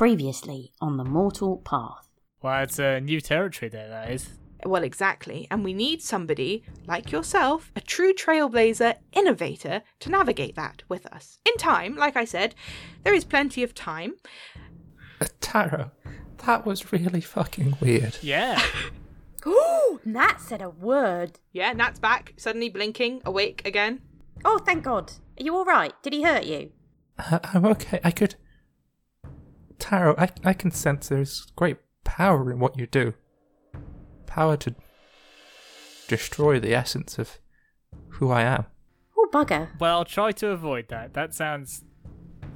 [0.00, 2.08] Previously on the Mortal Path.
[2.40, 4.30] Well, it's a new territory there, that is.
[4.64, 5.46] Well, exactly.
[5.50, 11.38] And we need somebody like yourself, a true trailblazer, innovator, to navigate that with us.
[11.44, 12.54] In time, like I said,
[13.04, 14.14] there is plenty of time.
[15.20, 15.90] Uh, Taro,
[16.46, 18.16] that was really fucking weird.
[18.22, 18.58] Yeah.
[19.46, 21.40] Ooh, Nat said a word.
[21.52, 24.00] Yeah, Nat's back, suddenly blinking, awake again.
[24.46, 25.12] Oh, thank God.
[25.38, 25.92] Are you all right?
[26.02, 26.70] Did he hurt you?
[27.18, 28.00] Uh, I'm okay.
[28.02, 28.36] I could.
[29.80, 33.14] Taro, I, I can sense there's great power in what you do.
[34.26, 34.74] Power to
[36.06, 37.38] destroy the essence of
[38.08, 38.66] who I am.
[39.16, 39.68] Oh, bugger.
[39.80, 41.14] well, I'll try to avoid that.
[41.14, 41.84] That sounds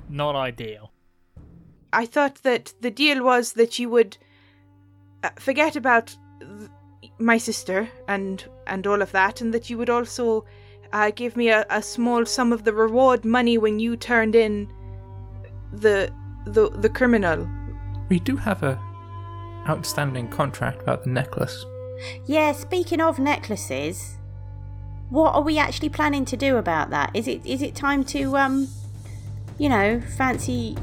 [0.08, 0.92] not ideal.
[1.92, 4.16] I thought that the deal was that you would
[5.22, 6.70] uh, forget about th-
[7.18, 10.44] my sister and and all of that, and that you would also
[10.92, 14.72] uh, give me a, a small sum of the reward money when you turned in
[15.72, 16.12] the
[16.46, 17.48] the the criminal.
[18.08, 18.78] We do have a
[19.68, 21.64] outstanding contract about the necklace.
[22.26, 24.18] Yeah, speaking of necklaces,
[25.10, 27.10] what are we actually planning to do about that?
[27.14, 28.68] Is it is it time to um
[29.58, 30.76] you know, fancy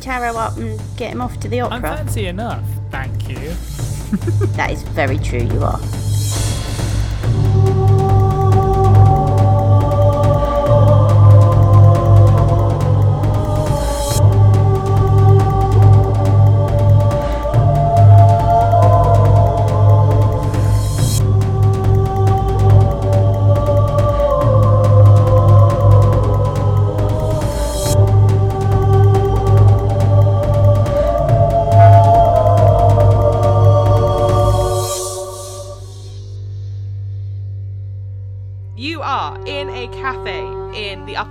[0.00, 1.96] Taro up and get him off to the I'm opera?
[1.98, 3.54] fancy enough, thank you.
[4.56, 5.80] That is very true, you are.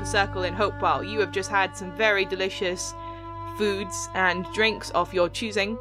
[0.06, 1.04] The circle in Hopewell.
[1.04, 2.94] You have just had some very delicious
[3.58, 5.80] foods and drinks of your choosing,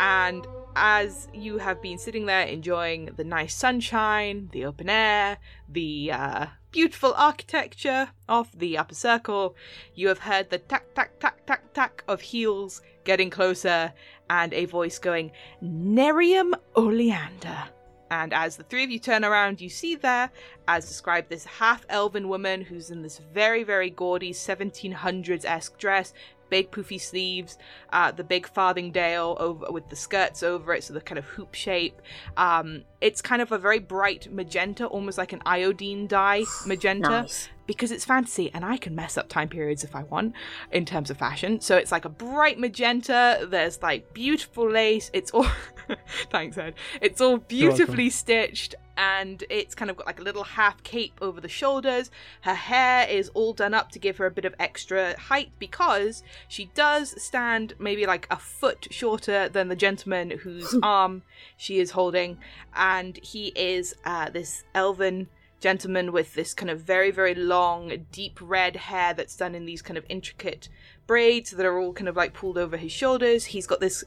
[0.00, 0.46] and
[0.76, 5.36] as you have been sitting there enjoying the nice sunshine, the open air,
[5.68, 9.54] the uh, beautiful architecture of the upper circle,
[9.94, 13.92] you have heard the tack, tack, tack, tack, tack of heels getting closer,
[14.30, 15.30] and a voice going,
[15.62, 17.64] Nerium Oleander.
[18.10, 20.30] And as the three of you turn around, you see there,
[20.68, 26.12] as described, this half elven woman who's in this very, very gaudy 1700s esque dress,
[26.48, 27.58] big poofy sleeves,
[27.92, 31.54] uh, the big farthingale over with the skirts over it, so the kind of hoop
[31.54, 32.00] shape.
[32.36, 37.48] Um, it's kind of a very bright magenta, almost like an iodine dye magenta Nice.
[37.66, 40.34] Because it's fantasy and I can mess up time periods if I want
[40.70, 41.60] in terms of fashion.
[41.60, 45.46] So it's like a bright magenta, there's like beautiful lace, it's all
[46.30, 46.74] thanks Ed.
[47.00, 51.40] It's all beautifully stitched and it's kind of got like a little half cape over
[51.40, 52.10] the shoulders.
[52.42, 56.22] Her hair is all done up to give her a bit of extra height because
[56.48, 61.22] she does stand maybe like a foot shorter than the gentleman whose arm
[61.56, 62.38] she is holding
[62.74, 65.28] and he is uh, this elven
[65.66, 69.82] gentleman with this kind of very, very long, deep red hair that's done in these
[69.82, 70.68] kind of intricate
[71.08, 73.46] braids that are all kind of like pulled over his shoulders.
[73.46, 74.04] He's got this,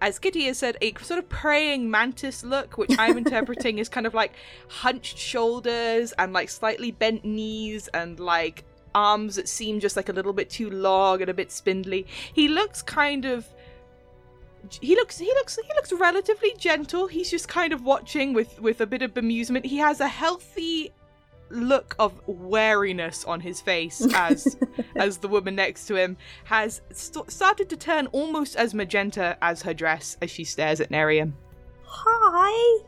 [0.00, 4.06] as Kitty has said, a sort of praying mantis look, which I'm interpreting as kind
[4.06, 4.32] of like
[4.68, 8.64] hunched shoulders and like slightly bent knees and like
[8.94, 12.06] arms that seem just like a little bit too long and a bit spindly.
[12.32, 13.46] He looks kind of
[14.80, 18.80] he looks he looks he looks relatively gentle he's just kind of watching with with
[18.80, 20.92] a bit of bemusement he has a healthy
[21.52, 24.56] look of wariness on his face as
[24.96, 29.62] as the woman next to him has st- started to turn almost as magenta as
[29.62, 31.32] her dress as she stares at Nerium.
[31.84, 32.84] Hi.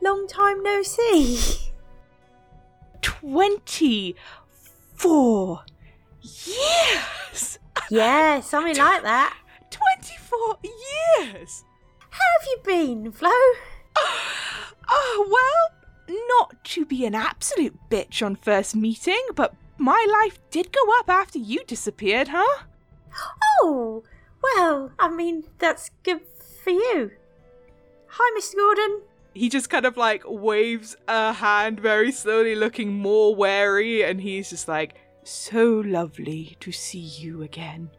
[0.00, 1.38] Long time no see.
[3.00, 5.64] 24
[6.20, 7.58] years
[7.90, 9.36] yeah, something like that.
[9.70, 11.64] 24 years
[12.10, 13.30] How have you been, Flo?
[14.94, 15.70] Oh, well,
[16.28, 21.08] not to be an absolute bitch on first meeting, but my life did go up
[21.08, 22.64] after you disappeared, huh?
[23.62, 24.02] Oh,
[24.42, 26.20] well, I mean, that's good
[26.62, 27.10] for you.
[28.08, 28.56] Hi, Mr.
[28.56, 29.02] Gordon.
[29.34, 34.50] He just kind of like waves a hand very slowly, looking more wary, and he's
[34.50, 34.94] just like,
[35.24, 37.90] So lovely to see you again.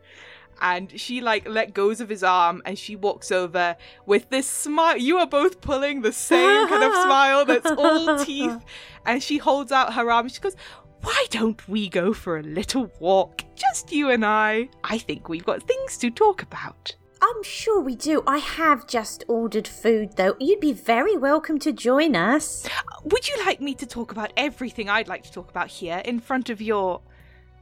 [0.62, 4.98] And she like let goes of his arm and she walks over with this smile.
[4.98, 8.64] You are both pulling the same kind of smile that's all teeth.
[9.06, 10.30] And she holds out her arm.
[10.30, 10.56] She goes,
[11.02, 13.44] Why don't we go for a little walk?
[13.56, 14.70] Just you and I.
[14.84, 16.96] I think we've got things to talk about.
[17.22, 18.22] I'm sure we do.
[18.28, 20.36] I have just ordered food, though.
[20.42, 22.68] You'd be very welcome to join us.
[23.06, 26.20] Would you like me to talk about everything I'd like to talk about here in
[26.20, 27.00] front of your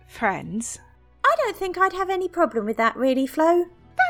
[0.07, 0.79] friends?
[1.25, 3.65] I don't think I'd have any problem with that, really, Flo.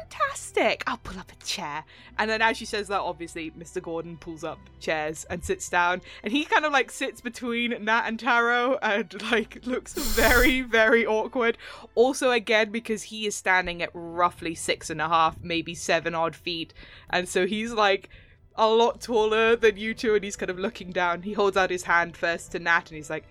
[0.10, 0.84] fantastic.
[0.88, 1.84] I'll pull up a chair.
[2.18, 3.82] And then as she says that, obviously, Mr.
[3.82, 6.02] Gordon pulls up chairs and sits down.
[6.24, 11.06] And he kind of like sits between Nat and Taro and like looks very, very
[11.06, 11.58] awkward.
[11.96, 16.36] Also, again, because he is standing at roughly six and a half, maybe seven odd
[16.36, 16.74] feet.
[17.10, 18.10] And so he's like
[18.56, 21.22] a lot taller than you two, and he's kind of looking down.
[21.24, 23.26] He holds out his hand first to Nat and he's like,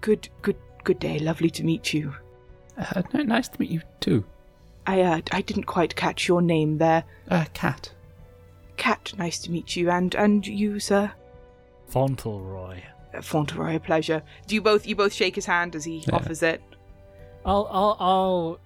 [0.00, 1.18] Good, good, good day.
[1.18, 2.14] Lovely to meet you.
[2.78, 4.24] Uh, no, nice to meet you too.
[4.86, 7.04] I, uh, I didn't quite catch your name there.
[7.30, 7.92] Uh, Cat.
[8.76, 11.12] Cat, nice to meet you, and and you, sir.
[11.88, 12.80] Fauntleroy.
[13.14, 14.22] Uh, Fauntleroy, a pleasure.
[14.46, 16.14] Do you both you both shake his hand as he Yeah.
[16.16, 16.62] offers it?
[17.44, 18.58] I'll I'll I'll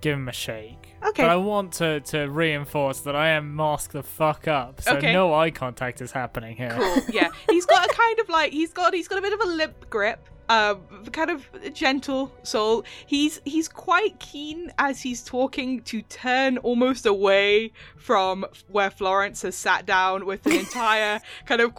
[0.00, 0.88] give him a shake.
[1.06, 1.22] Okay.
[1.22, 5.12] But I want to to reinforce that I am masked the fuck up, so Okay.
[5.12, 6.70] no eye contact is happening here.
[6.78, 7.02] Cool.
[7.12, 9.46] Yeah, he's got a kind of like he's got he's got a bit of a
[9.46, 10.28] limp grip.
[10.48, 10.82] Um,
[11.12, 12.84] kind of gentle soul.
[13.06, 19.56] He's he's quite keen as he's talking to turn almost away from where Florence has
[19.56, 21.72] sat down with an entire kind of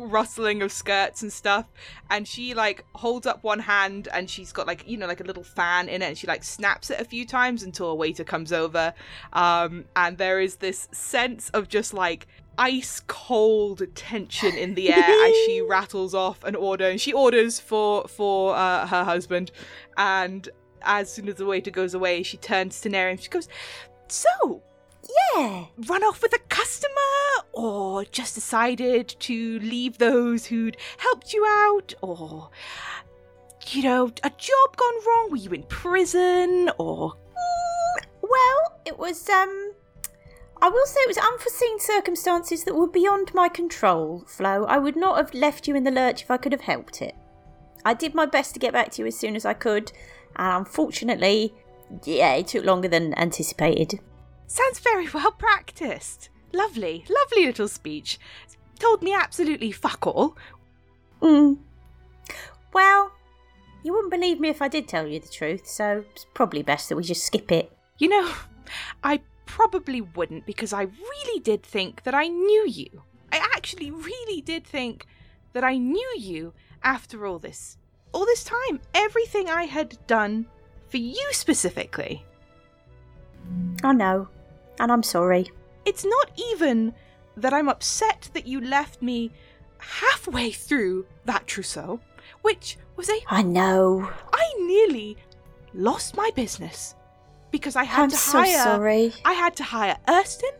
[0.00, 1.66] rustling of skirts and stuff.
[2.10, 5.24] And she like holds up one hand and she's got like you know like a
[5.24, 8.24] little fan in it and she like snaps it a few times until a waiter
[8.24, 8.94] comes over.
[9.32, 12.28] Um, and there is this sense of just like
[12.58, 17.58] ice cold tension in the air as she rattles off an order and she orders
[17.60, 19.50] for for uh, her husband.
[19.96, 20.48] And
[20.82, 23.48] as soon as the waiter goes away she turns to Neri and she goes
[24.08, 24.62] so
[25.34, 25.66] Yeah.
[25.88, 26.90] run off with a customer?
[27.52, 31.94] Or just decided to leave those who'd helped you out?
[32.02, 32.50] Or
[33.68, 35.28] you know a job gone wrong?
[35.30, 36.70] Were you in prison?
[36.78, 37.14] Or
[38.20, 39.72] Well, it was um
[40.62, 44.64] I will say it was unforeseen circumstances that were beyond my control, Flo.
[44.66, 47.16] I would not have left you in the lurch if I could have helped it.
[47.84, 49.90] I did my best to get back to you as soon as I could,
[50.36, 51.52] and unfortunately,
[52.04, 53.98] yeah, it took longer than anticipated.
[54.46, 56.28] Sounds very well practiced.
[56.52, 58.20] Lovely, lovely little speech.
[58.78, 60.36] Told me absolutely fuck all.
[61.20, 61.58] Mm.
[62.72, 63.10] Well,
[63.82, 66.88] you wouldn't believe me if I did tell you the truth, so it's probably best
[66.88, 67.76] that we just skip it.
[67.98, 68.32] You know,
[69.02, 69.22] I
[69.52, 73.02] probably wouldn't because I really did think that I knew you.
[73.30, 75.06] I actually really did think
[75.52, 77.76] that I knew you after all this.
[78.12, 80.46] All this time, everything I had done
[80.88, 82.24] for you specifically.
[83.84, 84.26] I know,
[84.80, 85.50] and I'm sorry.
[85.84, 86.94] It's not even
[87.36, 89.32] that I'm upset that you left me
[89.76, 92.00] halfway through that trousseau,
[92.40, 94.08] which was a I know.
[94.32, 95.18] I nearly
[95.74, 96.94] lost my business
[97.52, 98.58] because I had I'm to so hire.
[98.64, 99.12] sorry.
[99.24, 100.58] I had to hire Erskine.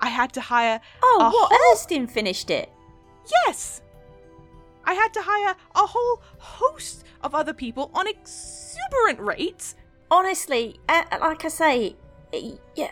[0.00, 0.80] I had to hire.
[1.02, 1.32] Oh, what?
[1.52, 2.68] whole- Erskine finished it.
[3.44, 3.82] Yes.
[4.84, 9.76] I had to hire a whole host of other people on exuberant rates.
[10.10, 11.94] honestly, uh, like I say,
[12.32, 12.90] it, yeah,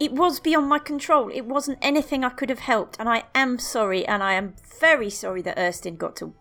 [0.00, 1.28] it was beyond my control.
[1.28, 5.10] It wasn't anything I could have helped, and I am sorry, and I am very
[5.10, 6.32] sorry that Erskine got to.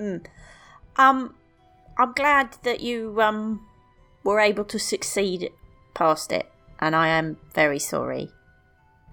[0.00, 0.26] Mm.
[0.96, 1.34] Um,
[1.96, 3.64] I'm glad that you um
[4.24, 5.50] were able to succeed
[5.94, 6.50] past it,
[6.80, 8.30] and I am very sorry.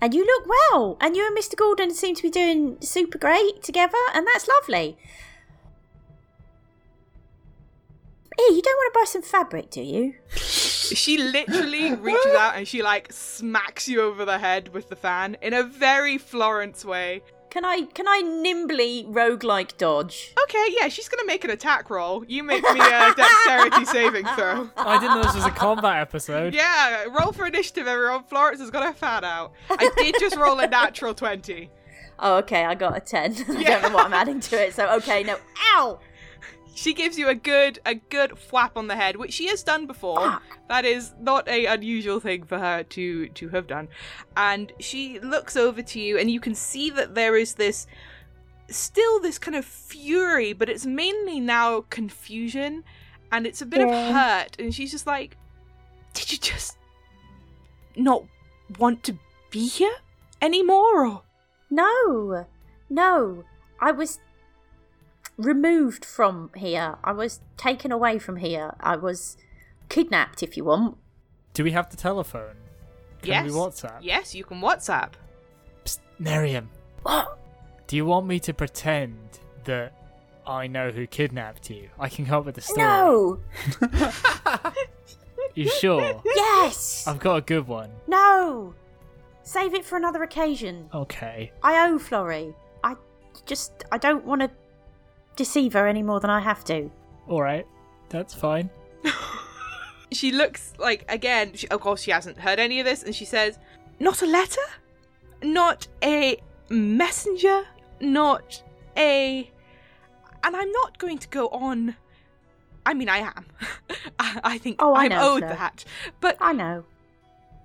[0.02, 1.56] And you look well, and you and Mr.
[1.56, 4.98] Gordon seem to be doing super great together, and that's lovely.
[8.38, 10.16] Hey, you don't want to buy some fabric, do you?
[10.36, 15.38] She literally reaches out and she like smacks you over the head with the fan
[15.42, 17.22] in a very Florence way.
[17.52, 20.34] Can I can I nimbly roguelike dodge?
[20.44, 22.24] Okay, yeah, she's gonna make an attack roll.
[22.26, 24.70] You make me a dexterity saving throw.
[24.78, 26.54] I didn't know this was a combat episode.
[26.54, 28.24] Yeah, roll for initiative, everyone.
[28.24, 29.52] Florence has got her fan out.
[29.70, 31.70] I did just roll a natural 20.
[32.20, 33.36] Oh, okay, I got a ten.
[33.50, 33.82] I Yeah.
[33.82, 35.36] don't know what I'm adding to it, so okay, no.
[35.76, 36.00] Ow!
[36.74, 39.88] She gives you a good a good flap on the head, which she has done
[39.88, 40.20] before.
[40.20, 40.44] Fuck.
[40.70, 43.90] That is not a unusual thing for her to to have done.
[44.38, 47.88] And she looks over to you and you can see that there is this
[48.70, 52.84] still this kind of fury, but it's mainly now confusion
[53.32, 55.38] and it's a bit of hurt and she's just like
[56.14, 56.78] did you just
[57.96, 58.24] not
[58.80, 59.18] want to
[59.50, 59.96] be here
[60.42, 61.24] anymore or
[61.70, 62.46] No,
[62.90, 63.44] no.
[63.80, 64.20] I was
[65.42, 66.98] removed from here.
[67.04, 68.76] I was taken away from here.
[68.80, 69.38] I was
[69.90, 70.98] kidnapped, if you want.
[71.54, 72.56] Do we have the telephone?
[73.22, 73.98] Can yes we WhatsApp?
[74.02, 75.12] yes you can whatsapp
[75.86, 76.66] Psst, Nerium,
[77.04, 77.38] What?
[77.86, 79.16] do you want me to pretend
[79.66, 79.94] that
[80.48, 81.90] I know who kidnapped you?
[82.00, 82.80] I can come up with a story.
[82.82, 83.40] No.
[85.54, 86.22] You sure?
[86.24, 87.06] Yes.
[87.08, 87.92] I've got a good one.
[88.08, 88.74] no.
[89.44, 90.88] Save it for another occasion.
[90.94, 91.52] Okay.
[91.62, 92.56] I owe Florrie.
[92.86, 92.96] I
[93.46, 94.50] just I don't want to
[95.36, 96.90] deceive her any more than I have to.
[97.28, 97.66] All right.
[98.10, 98.70] That's fine.
[100.12, 101.54] she looks like again.
[101.56, 103.58] She, of course, she hasn't heard any of this, and she says,
[104.00, 104.62] "Not a letter,
[105.42, 106.38] not a
[106.70, 107.64] messenger,
[108.00, 108.62] not
[108.98, 109.50] a."
[110.44, 111.96] And I'm not going to go on.
[112.86, 113.46] I mean, I am.
[114.20, 115.50] I, I think Oh, I I'm know, owed Flo.
[115.50, 115.86] that.
[116.20, 116.84] But I know.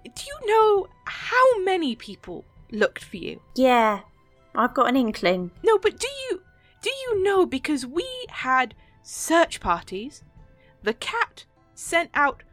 [0.04, 3.40] do you know how many people looked for you?
[3.54, 4.00] Yeah,
[4.54, 5.50] I've got an inkling.
[5.64, 6.42] No, but do you
[6.86, 10.22] do you know because we had search parties,
[10.84, 12.44] the cat sent out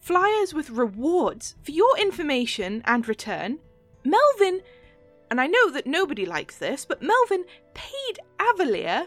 [0.00, 3.60] flyers with rewards for your information and return.
[4.02, 4.62] Melvin,
[5.30, 9.06] and I know that nobody likes this, but Melvin paid Avalier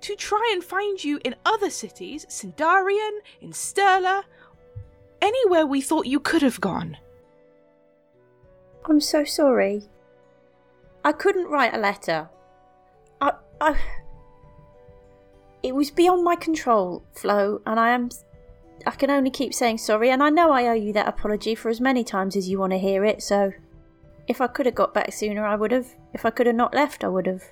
[0.00, 4.24] to try and find you in other cities, Sindarian, in Sterla,
[5.22, 6.96] anywhere we thought you could have gone.
[8.86, 9.84] I'm so sorry.
[11.04, 12.28] I couldn't write a letter.
[13.20, 13.76] I, I.
[15.66, 18.08] It was beyond my control, Flo, and I am.
[18.86, 21.70] I can only keep saying sorry, and I know I owe you that apology for
[21.70, 23.20] as many times as you want to hear it.
[23.20, 23.52] So,
[24.28, 25.88] if I could have got back sooner, I would have.
[26.14, 27.42] If I could have not left, I would have.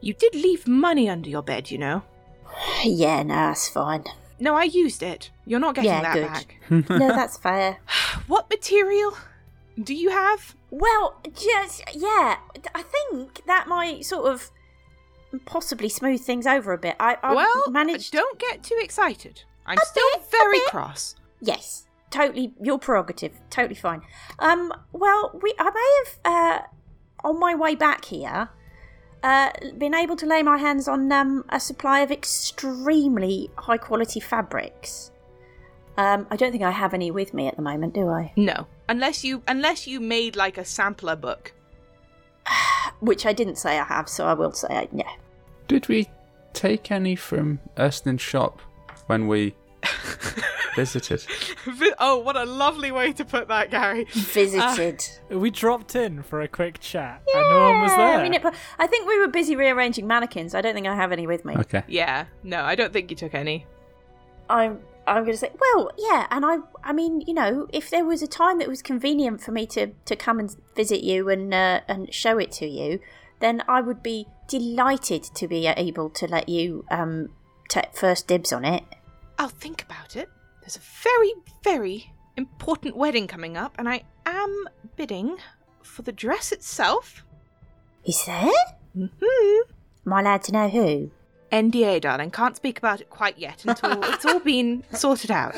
[0.00, 2.02] You did leave money under your bed, you know.
[2.82, 4.04] yeah, no, that's fine.
[4.38, 5.30] No, I used it.
[5.44, 6.26] You're not getting Yeah, that good.
[6.26, 6.56] back.
[6.98, 7.76] no, that's fair.
[8.26, 9.18] What material
[9.82, 10.54] do you have?
[10.70, 12.38] Well, just yeah,
[12.74, 14.50] I think that might sort of
[15.44, 16.96] possibly smooth things over a bit.
[17.00, 18.12] I, I well, managed.
[18.12, 19.44] don't get too excited.
[19.66, 21.14] I'm A still bit, very cross.
[21.40, 23.32] Yes, totally your prerogative.
[23.50, 24.02] Totally fine.
[24.38, 28.48] Um, well, we I may have uh, on my way back here,
[29.22, 34.20] uh, been able to lay my hands on um a supply of extremely high quality
[34.20, 35.10] fabrics.
[35.96, 38.32] Um, I don't think I have any with me at the moment, do I?
[38.36, 41.52] No, unless you unless you made like a sampler book.
[43.00, 45.10] Which I didn't say I have, so I will say I, yeah.
[45.70, 46.08] Did we
[46.52, 48.60] take any from Erskine's shop
[49.06, 49.54] when we
[50.74, 51.24] visited?
[52.00, 54.02] oh, what a lovely way to put that, Gary.
[54.12, 55.08] Visited.
[55.28, 58.18] We dropped in for a quick chat, and no one was there.
[58.18, 58.44] I mean, it,
[58.80, 60.56] I think we were busy rearranging mannequins.
[60.56, 61.54] I don't think I have any with me.
[61.54, 61.84] Okay.
[61.86, 63.64] Yeah, no, I don't think you took any.
[64.48, 68.04] I'm I'm going to say, well, yeah, and I I mean, you know, if there
[68.04, 71.54] was a time that was convenient for me to to come and visit you and
[71.54, 72.98] uh, and show it to you,
[73.40, 77.30] then I would be delighted to be able to let you um
[77.68, 78.84] take first dibs on it.
[79.38, 80.28] I'll think about it.
[80.60, 81.32] There's a very,
[81.64, 85.38] very important wedding coming up, and I am bidding
[85.82, 87.24] for the dress itself.
[88.04, 88.50] Is there?
[88.94, 89.06] hmm
[90.06, 91.10] Am I allowed to know who?
[91.52, 92.30] NDA, darling.
[92.30, 95.54] Can't speak about it quite yet until it's all been sorted out.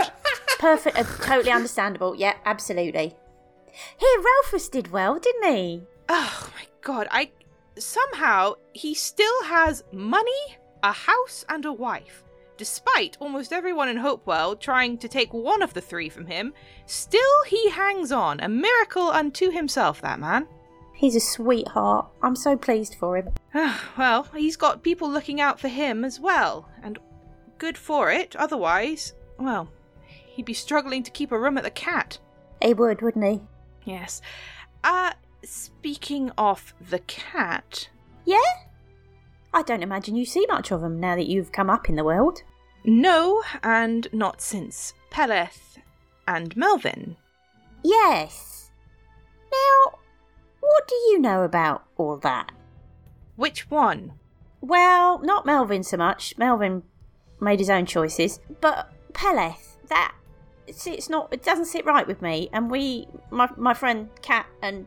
[0.58, 2.14] Perfect, uh, totally understandable.
[2.14, 3.14] Yeah, absolutely.
[3.98, 5.82] Here, Ralphus did well, didn't he?
[6.08, 7.30] Oh my god, I
[7.78, 12.24] somehow he still has money, a house, and a wife.
[12.56, 16.52] Despite almost everyone in Hopewell trying to take one of the three from him,
[16.86, 18.40] still he hangs on.
[18.40, 20.46] A miracle unto himself, that man.
[20.94, 22.06] He's a sweetheart.
[22.22, 23.30] I'm so pleased for him.
[23.98, 26.98] well, he's got people looking out for him as well, and
[27.58, 28.36] good for it.
[28.36, 29.68] Otherwise, well,
[30.06, 32.18] he'd be struggling to keep a room at the cat.
[32.62, 33.40] He would, wouldn't he?
[33.84, 34.22] Yes.
[34.84, 35.12] Uh,
[35.44, 37.88] speaking of the cat,
[38.24, 38.38] Yeah?
[39.54, 42.04] I don't imagine you see much of him now that you've come up in the
[42.04, 42.42] world.
[42.84, 45.78] no, and not since Pelleth
[46.26, 47.16] and Melvin.
[47.84, 48.70] Yes.
[49.52, 49.98] Now,
[50.60, 52.50] what do you know about all that?
[53.36, 54.14] Which one?
[54.60, 56.34] Well, not Melvin so much.
[56.38, 56.82] Melvin
[57.40, 60.14] made his own choices, but Pelleth, that
[60.66, 61.28] it's, it's not.
[61.32, 62.48] It doesn't sit right with me.
[62.52, 64.86] And we, my my friend Kat and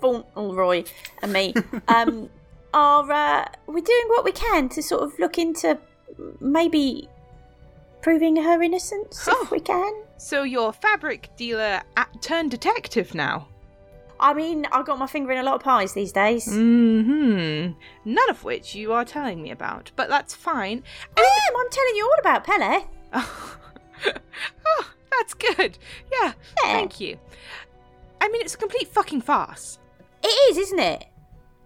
[0.00, 0.84] Fauntleroy
[1.22, 1.54] and me,
[1.88, 2.28] um,
[2.74, 5.78] are uh, we're doing what we can to sort of look into
[6.40, 7.08] maybe
[8.02, 9.40] proving her innocence Oh.
[9.42, 9.92] if we can.
[10.16, 13.48] So you're fabric dealer at, turned detective now.
[14.20, 16.44] I mean, I've got my finger in a lot of pies these days.
[16.46, 17.68] Hmm.
[18.04, 20.82] None of which you are telling me about, but that's fine.
[21.16, 21.56] I am.
[21.56, 22.84] I'm telling you all about Pelleth.
[24.66, 25.78] oh, that's good.
[26.12, 26.32] Yeah,
[26.64, 26.72] Yeah.
[26.72, 27.18] Thank you.
[28.20, 29.78] I mean, it's a complete fucking farce.
[30.22, 31.06] It is, isn't it?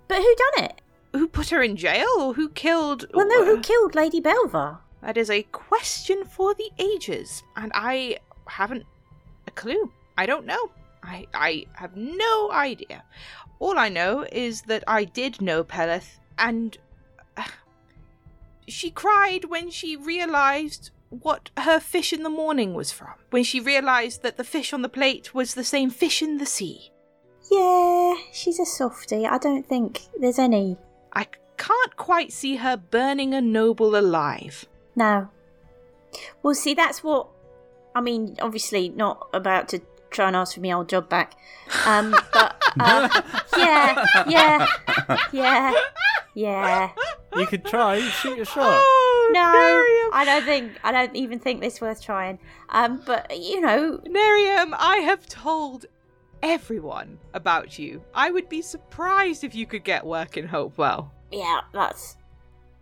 [0.09, 0.81] But who done it?
[1.13, 3.07] Who put her in jail or who killed?
[3.13, 4.81] Well, no, who killed Lady Belva?
[5.03, 8.85] That is a question for the ages, and I haven't
[9.47, 9.91] a clue.
[10.17, 10.71] I don't know.
[11.03, 13.03] I I have no idea.
[13.59, 16.79] All I know is that I did know Pelleth, and
[17.37, 17.45] uh,
[18.69, 23.15] she cried when she realized what her fish in the morning was from.
[23.31, 26.47] When she realized that the fish on the plate was the same fish in the
[26.47, 26.92] sea.
[27.53, 29.27] Yeah, she's a softie.
[29.27, 30.79] I don't think there's any.
[31.13, 31.27] I
[31.59, 34.65] can't quite see her burning a noble alive.
[34.97, 35.29] No.
[36.43, 37.29] Well, see, that's what
[37.95, 41.35] I mean, obviously not about to try and ask for my old job back.
[41.87, 43.23] Um, but uh,
[43.59, 44.67] yeah, yeah,
[45.33, 45.75] yeah,
[46.35, 46.91] yeah.
[47.37, 48.81] You could try, shoot your shot.
[48.83, 50.19] Oh, No, Nerium.
[50.19, 52.39] I don't think I don't even think this worth trying.
[52.71, 55.85] Um, but you know, Nerium, I have told
[56.43, 58.03] everyone about you.
[58.15, 61.13] I would be surprised if you could get work in Hopewell.
[61.31, 62.17] yeah, that's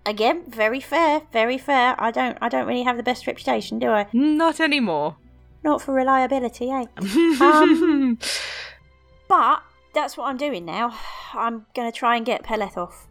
[0.06, 1.94] again very fair, very fair.
[1.98, 4.06] I don't I don't really have the best reputation, do I?
[4.12, 5.16] Not anymore.
[5.62, 6.86] Not for reliability, eh?
[7.40, 8.18] Um,
[9.28, 9.62] But
[9.94, 10.98] that's what I'm doing now.
[11.34, 13.06] I'm gonna try and get Pelleth off.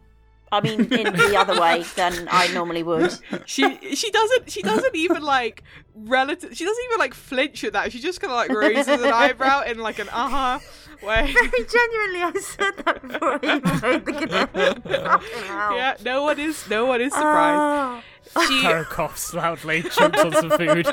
[0.52, 3.12] I mean, in the other way than I normally would.
[3.46, 5.62] she she doesn't she doesn't even like
[5.94, 7.92] relative she doesn't even like flinch at that.
[7.92, 10.58] She just kind of like raises an eyebrow in like an uh huh
[11.02, 11.32] way.
[11.32, 14.82] Very genuinely, I said that before I even made the connection.
[15.76, 17.58] Yeah, no one is no one is surprised.
[17.60, 18.02] Ah.
[18.46, 20.86] She Taro coughs loudly, chokes on some food.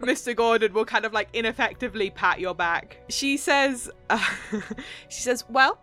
[0.00, 0.34] Mr.
[0.36, 2.98] Gordon will kind of like ineffectively pat your back.
[3.08, 4.18] She says, uh,
[5.08, 5.78] she says, well,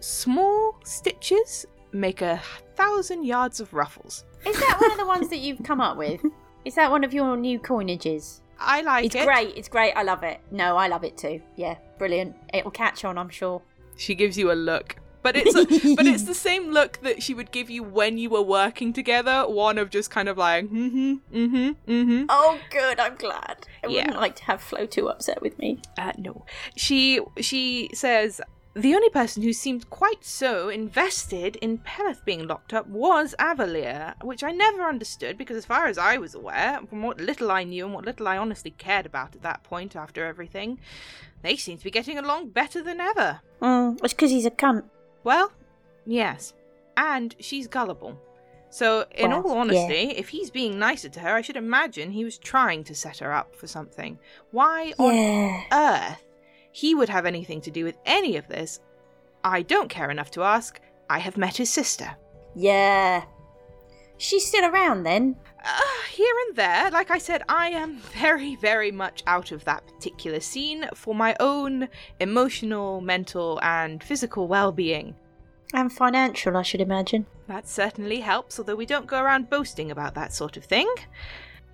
[0.00, 2.40] small stitches make a
[2.74, 4.24] thousand yards of ruffles.
[4.46, 6.20] Is that one of the ones that you've come up with?
[6.64, 8.40] Is that one of your new coinages?
[8.58, 9.18] I like It's it.
[9.18, 9.56] It's great.
[9.56, 9.92] It's great.
[9.94, 10.40] I love it.
[10.50, 11.40] No, I love it too.
[11.56, 12.36] Yeah, brilliant.
[12.54, 13.62] It'll catch on, I'm sure.
[13.96, 14.96] She gives you a look.
[15.22, 15.64] But it's a,
[15.96, 19.44] but it's the same look that she would give you when you were working together.
[19.48, 22.24] One of just kind of like, mm-hmm, mm-hmm, mm-hmm.
[22.28, 23.00] Oh, good.
[23.00, 23.66] I'm glad.
[23.82, 24.02] I Yeah.
[24.02, 25.80] wouldn't like to have Flo too upset with me.
[25.98, 26.44] Uh, no.
[26.76, 28.40] She she says
[28.76, 34.22] the only person who seemed quite so invested in Pelleth being locked up was Avalier,
[34.22, 37.64] which I never understood because, as far as I was aware, from what little I
[37.64, 40.78] knew and what little I honestly cared about at that point after everything,
[41.40, 43.40] they seem to be getting along better than ever.
[43.62, 44.84] Mm, it's because he's a cunt.
[45.24, 45.52] Well,
[46.04, 46.52] yes.
[46.98, 48.20] And she's gullible.
[48.68, 49.60] So, in Well, all yeah.
[49.60, 53.18] honesty, if he's being nicer to her, I should imagine he was trying to set
[53.18, 54.18] her up for something.
[54.50, 56.25] Why on earth
[56.76, 58.80] he would have anything to do with any of this,
[59.42, 60.78] I don't care enough to ask.
[61.08, 62.14] I have met his sister.
[62.54, 63.24] Yeah.
[64.18, 65.36] She's still around then.
[65.64, 65.80] Uh,
[66.12, 70.38] here and there, like I said, I am very, very much out of that particular
[70.38, 71.88] scene for my own
[72.20, 75.14] emotional, mental, and physical well being.
[75.72, 77.24] And financial, I should imagine.
[77.48, 80.92] That certainly helps, although we don't go around boasting about that sort of thing.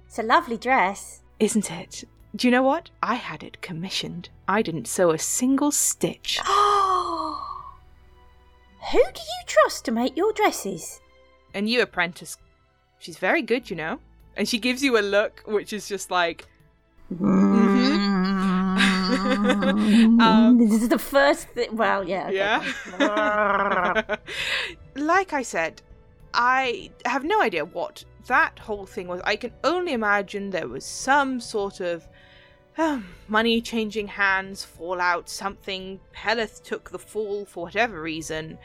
[0.07, 1.23] It's a lovely dress.
[1.41, 2.05] Isn't it?
[2.35, 2.89] Do you know what?
[3.03, 4.31] I had it commissioned.
[4.49, 6.39] I didn't sew a single stitch.
[6.45, 7.39] Who
[8.93, 11.01] do you trust to make your dresses?
[11.55, 12.39] A new apprentice.
[12.99, 14.01] She's very good, you know.
[14.35, 16.47] And she gives you a look which is just like,
[19.23, 21.77] Um, this is the first thing.
[21.77, 22.27] Well, yeah.
[22.29, 22.37] okay,
[22.99, 24.17] yeah.
[24.97, 25.83] like I said,
[26.33, 29.21] I have no idea what that whole thing was.
[29.25, 32.09] I can only imagine there was some sort of
[33.29, 36.01] money changing hands, fallout, something.
[36.13, 38.59] Pelleth took the fall for whatever reason.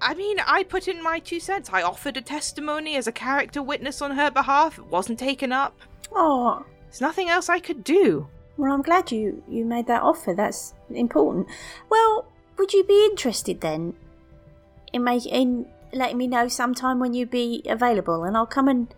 [0.00, 1.70] I mean, I put in my two cents.
[1.72, 4.78] I offered a testimony as a character witness on her behalf.
[4.78, 5.78] It wasn't taken up.
[6.12, 8.28] oh, There's nothing else I could do.
[8.56, 10.34] well, I'm glad you you made that offer.
[10.34, 11.46] That's important.
[11.88, 12.26] Well,
[12.58, 13.94] would you be interested then
[14.92, 18.92] in make in letting me know sometime when you'd be available, and I'll come and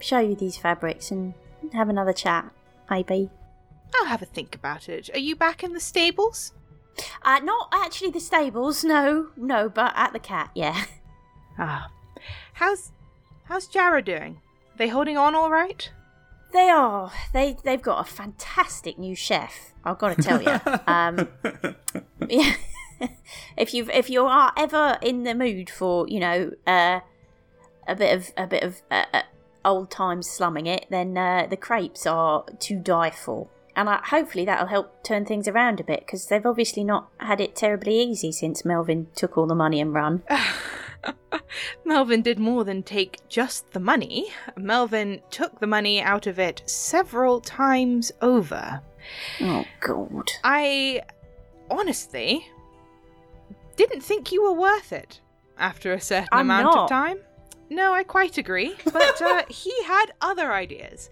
[0.00, 1.34] show you these fabrics and
[1.72, 2.50] have another chat,
[2.90, 3.30] maybe.
[3.94, 5.10] I'll have a think about it.
[5.14, 6.52] Are you back in the stables?
[7.22, 10.84] Uh, not actually the stables, no, no, but at the cat, yeah.
[11.60, 11.90] Ah.
[12.52, 12.92] How's
[13.44, 14.40] how's Jara doing?
[14.74, 15.90] Are they holding on all right?
[16.52, 17.12] They are.
[17.32, 19.72] They they've got a fantastic new chef.
[19.84, 20.60] I've got to tell you.
[20.86, 21.28] um,
[22.28, 22.54] yeah.
[23.56, 27.00] if you if you are ever in the mood for you know uh,
[27.86, 29.22] a bit of a bit of uh, uh,
[29.64, 33.48] old times slumming it, then uh, the crepes are to die for.
[33.78, 37.40] And I, hopefully that'll help turn things around a bit because they've obviously not had
[37.40, 40.24] it terribly easy since Melvin took all the money and run.
[41.84, 44.32] Melvin did more than take just the money.
[44.56, 48.80] Melvin took the money out of it several times over.
[49.40, 50.28] Oh God.
[50.42, 51.02] I
[51.70, 52.44] honestly
[53.76, 55.20] didn't think you were worth it
[55.56, 56.78] after a certain I'm amount not.
[56.78, 57.18] of time.
[57.70, 58.74] No, I quite agree.
[58.84, 61.10] But uh, he had other ideas.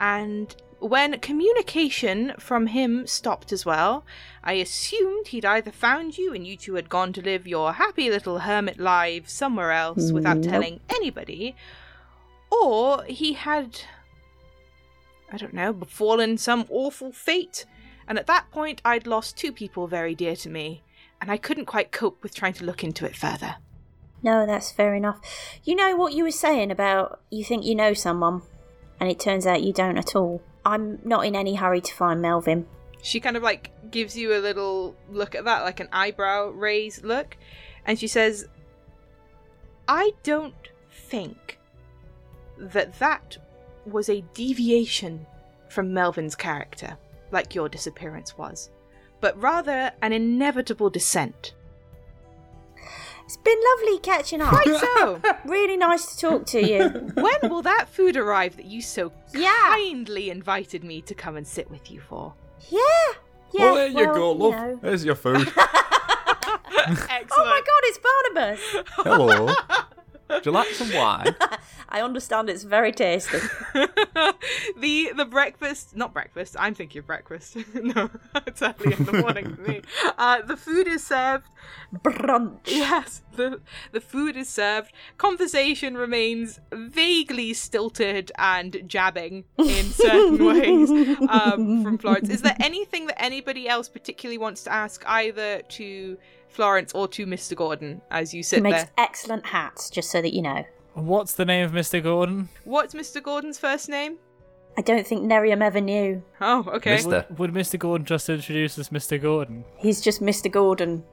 [0.00, 4.04] And when communication from him stopped as well,
[4.44, 8.10] I assumed he'd either found you and you two had gone to live your happy
[8.10, 10.50] little hermit lives somewhere else mm, without Nope.
[10.50, 11.56] telling anybody,
[12.50, 13.80] or he had,
[15.32, 17.66] I don't know, befallen some awful fate.
[18.06, 20.82] And at that point, I'd lost two people very dear to me,
[21.20, 23.56] and I couldn't quite cope with trying to look into it further.
[24.22, 25.20] No, that's fair enough.
[25.62, 28.42] You know what you were saying about you think you know someone,
[28.98, 30.42] and it turns out you don't at all.
[30.68, 32.66] I'm not in any hurry to find Melvin.
[33.00, 37.02] She kind of like gives you a little look at that, like an eyebrow raise
[37.02, 37.38] look,
[37.86, 38.46] and she says,
[39.88, 41.58] I don't think
[42.58, 43.38] that that
[43.86, 45.26] was a deviation
[45.70, 46.98] from Melvin's character,
[47.30, 48.68] like your disappearance was,
[49.22, 51.54] but rather an inevitable descent.
[53.28, 54.48] It's been lovely catching up.
[54.48, 55.20] Quite so.
[55.44, 56.88] really nice to talk to you.
[57.12, 59.52] when will that food arrive that you so Yeah.
[59.68, 62.32] kindly invited me to come and sit with you for?
[62.70, 62.80] Yeah.
[63.52, 63.60] Yeah.
[63.66, 64.52] well, there you well, go, love.
[64.54, 64.78] know.
[64.82, 65.46] There's your food.
[65.46, 67.30] Excellent.
[67.36, 68.60] Oh my god, it's Barnabas!
[68.96, 69.54] Hello.
[70.30, 71.34] Would you like some wine?
[71.88, 73.38] I understand it's very tasty.
[74.76, 78.10] the the breakfast not breakfast i'm thinking of breakfast no
[78.46, 79.82] it's early in the morning for me
[80.18, 81.46] uh, the food is served
[81.92, 82.60] Brunch.
[82.66, 83.60] yes the
[83.92, 90.90] the food is served conversation remains vaguely stilted and jabbing in certain ways
[91.28, 96.18] um, from florence is there anything that anybody else particularly wants to ask either to
[96.58, 100.20] florence or to mr gordon as you He sit makes there excellent hats, just so
[100.20, 100.64] that you know.
[100.94, 102.02] What's the name of Mr.
[102.02, 102.48] Gordon?
[102.64, 104.18] what's mr gordon's first name
[104.76, 106.22] I don't think Nerium ever knew.
[106.40, 107.26] oh okay Mister.
[107.36, 107.78] Would Mr.
[107.78, 109.20] Gordon just introduce us Mr.
[109.20, 109.64] Gordon?
[109.76, 110.50] He's just Mr.
[110.50, 111.04] Gordon.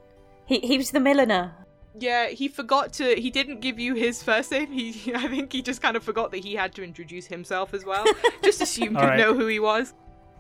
[0.48, 1.54] He he was the milliner.
[1.98, 3.16] Yeah, he forgot to.
[3.20, 4.72] He didn't give you his first name.
[4.72, 7.84] He, I think, he just kind of forgot that he had to introduce himself as
[7.86, 8.04] well.
[8.44, 9.18] just assumed you'd Alright.
[9.20, 9.94] know who he was.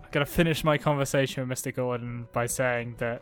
[0.03, 1.73] I'm gonna finish my conversation with Mr.
[1.73, 3.21] Gordon by saying that,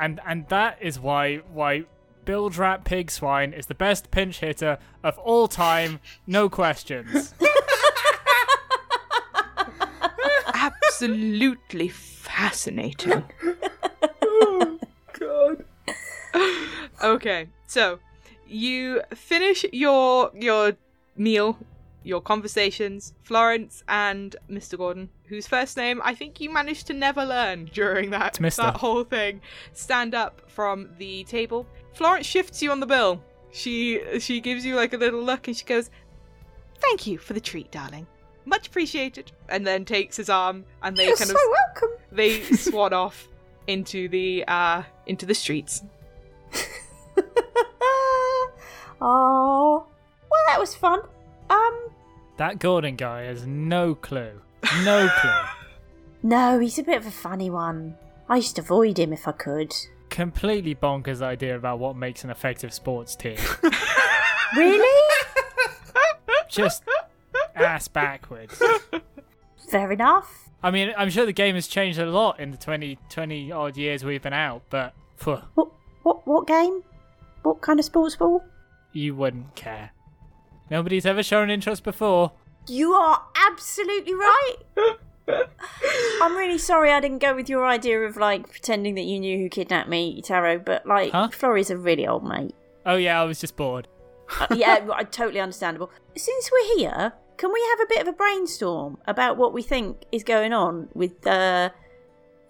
[0.00, 1.84] and and that is why why
[2.24, 7.34] Bill Drap Pig Swine is the best pinch hitter of all time, no questions.
[10.54, 13.24] Absolutely fascinating.
[14.22, 14.78] oh,
[15.18, 15.64] God.
[17.02, 17.98] Okay, so
[18.46, 20.74] you finish your your
[21.16, 21.58] meal,
[22.02, 23.12] your conversations.
[23.22, 24.76] Florence and Mr.
[24.78, 29.04] Gordon, whose first name I think you managed to never learn during that that whole
[29.04, 29.40] thing,
[29.72, 31.66] stand up from the table.
[31.92, 33.22] Florence shifts you on the bill.
[33.52, 35.90] She she gives you like a little look and she goes,
[36.78, 38.06] "Thank you for the treat, darling.
[38.44, 41.90] Much appreciated." And then takes his arm and they You're kind so of welcome.
[42.12, 43.28] they swat off
[43.66, 45.82] into the uh into the streets.
[49.00, 49.86] oh,
[50.30, 51.00] well, that was fun.
[51.50, 51.90] Um,
[52.36, 54.40] that Gordon guy has no clue,
[54.84, 55.30] no clue.
[56.22, 57.96] no, he's a bit of a funny one.
[58.28, 59.74] I used to avoid him if I could.
[60.08, 63.36] Completely bonkers idea about what makes an effective sports team.
[64.56, 65.10] Really?
[66.48, 66.82] Just
[67.54, 68.60] ass backwards.
[69.70, 70.50] Fair enough.
[70.60, 73.76] I mean, I'm sure the game has changed a lot in the 20, 20 odd
[73.76, 75.68] years we've been out, but phew, What?
[76.02, 76.26] What?
[76.26, 76.82] What game?
[77.44, 78.42] What kind of sports ball?
[78.92, 79.92] you wouldn't care.
[80.70, 82.32] Nobody's ever shown interest before.
[82.68, 84.56] You are absolutely right.
[86.22, 89.38] I'm really sorry I didn't go with your idea of like pretending that you knew
[89.38, 90.58] who kidnapped me, Taro.
[90.58, 91.28] But like, Huh?
[91.32, 92.54] Florrie's a really old mate.
[92.86, 93.88] Oh yeah, I was just bored.
[94.40, 95.90] Uh, yeah, I- totally understandable.
[96.16, 100.04] Since we're here, can we have a bit of a brainstorm about what we think
[100.12, 101.70] is going on with uh,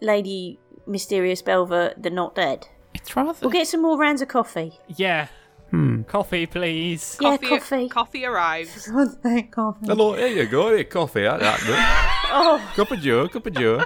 [0.00, 2.66] Lady Mysterious Belva, the not dead?
[2.94, 3.35] It's rather.
[3.40, 4.78] We'll get some more rounds of coffee.
[4.88, 5.28] Yeah,
[5.70, 6.02] Hmm.
[6.02, 7.16] coffee, please.
[7.20, 7.88] Yeah, coffee.
[7.88, 8.90] Coffee arrives.
[8.94, 9.87] Oh, thank coffee.
[9.87, 10.74] Hello, here you go.
[10.74, 11.22] Here, coffee.
[11.22, 12.06] That, that.
[12.33, 13.85] Oh, Cup of Joe, cup of Joe.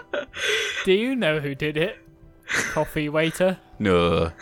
[0.84, 1.96] Do you know who did it?
[2.46, 3.58] Coffee waiter.
[3.78, 4.32] No.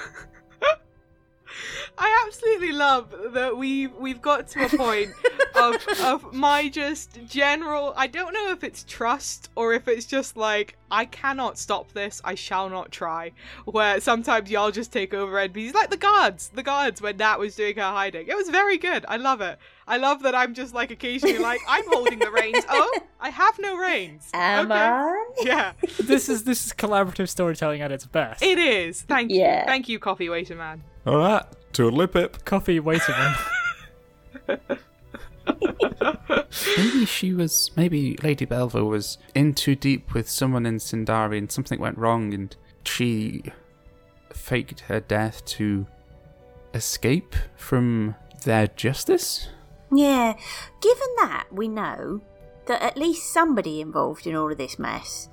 [1.98, 5.10] I absolutely love that we've we've got to a point
[5.54, 10.36] of of my just general I don't know if it's trust or if it's just
[10.36, 13.32] like I cannot stop this, I shall not try.
[13.66, 17.54] Where sometimes y'all just take over NPCs like the guards, the guards when Nat was
[17.56, 18.26] doing her hiding.
[18.26, 19.04] It was very good.
[19.08, 19.58] I love it.
[19.86, 22.64] I love that I'm just like occasionally like I'm holding the reins.
[22.70, 24.30] Oh, I have no reins.
[24.32, 24.80] am Okay.
[24.80, 25.24] I?
[25.42, 28.42] Yeah, This is this is collaborative storytelling at its best.
[28.42, 29.02] it is.
[29.02, 29.60] Thank Yeah.
[29.60, 29.66] you.
[29.66, 30.82] Thank you, coffee waiter man.
[31.06, 31.44] All right.
[31.72, 32.44] Totally pip.
[32.44, 33.36] Coffee waiterman.
[36.76, 37.70] Maybe she was.
[37.76, 42.34] Maybe Lady Belva was in too deep with someone in Sindari and something went wrong
[42.34, 42.54] and
[42.84, 43.44] she
[44.32, 45.86] faked her death to
[46.74, 49.48] escape from their justice?
[49.92, 50.34] Yeah.
[50.80, 52.22] Given that we know
[52.66, 55.28] that at least somebody involved in all of this mess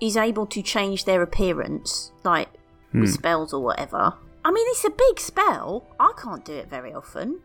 [0.00, 2.48] is able to change their appearance, like
[2.92, 3.14] with hmm.
[3.14, 4.14] spells or whatever.
[4.44, 5.86] I mean, it's a big spell.
[5.98, 7.40] I can't do it very often.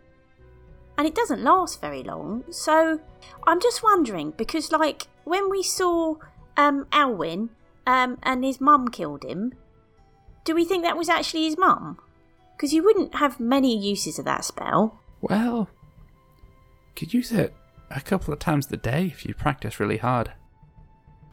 [0.97, 2.43] And it doesn't last very long.
[2.51, 2.99] So
[3.47, 6.15] I'm just wondering because, like, when we saw
[6.57, 7.51] um, Alwyn
[7.87, 9.53] um, and his mum killed him,
[10.43, 11.99] do we think that was actually his mum?
[12.55, 14.99] Because you wouldn't have many uses of that spell.
[15.21, 15.69] Well,
[16.97, 17.53] could use it
[17.89, 20.33] a couple of times a day if you practice really hard.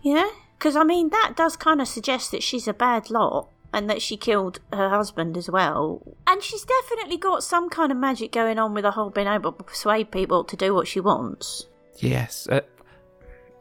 [0.01, 0.29] Yeah?
[0.57, 4.03] Because, I mean, that does kind of suggest that she's a bad lot and that
[4.03, 6.17] she killed her husband as well.
[6.27, 9.53] And she's definitely got some kind of magic going on with the whole being able
[9.53, 11.67] to persuade people to do what she wants.
[11.99, 12.61] Yes, uh,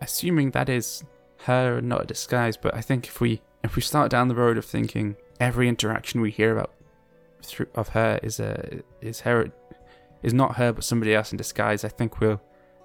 [0.01, 1.03] assuming that is
[1.45, 2.57] her, and not a disguise.
[2.57, 6.21] But I think if we if we start down the road of thinking every interaction
[6.21, 6.71] we hear about
[7.41, 9.51] through of her is a is her
[10.23, 12.41] is not her but somebody else in disguise, I think we'll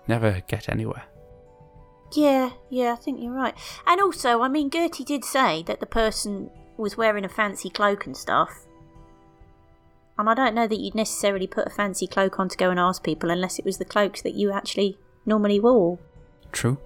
[0.07, 1.05] never get anywhere.
[2.13, 3.55] Yeah, yeah, I think you're right.
[3.87, 8.07] And also, I mean, Gertie did say that the person was wearing a fancy cloak
[8.07, 8.67] and stuff.
[10.19, 12.79] And I don't know that you'd necessarily put a fancy cloak on to go and
[12.79, 15.99] ask people unless it was the cloaks that you actually normally wore.
[16.53, 16.79] True,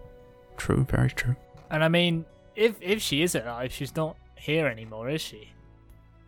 [0.57, 1.37] true, very true.
[1.71, 5.51] And I mean, if if she is alive, she's not here anymore, is she?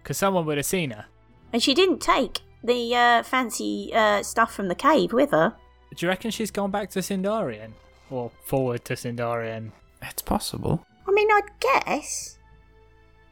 [0.02, 1.06] Because someone would have seen her.
[1.52, 5.54] And she didn't take the uh, fancy uh, stuff from the cave with her.
[5.94, 7.70] Do you reckon she's gone back to Sindarian?
[8.10, 9.72] Or forward to Sindarian?
[10.02, 10.84] It's possible.
[11.06, 12.35] I mean, I'd guess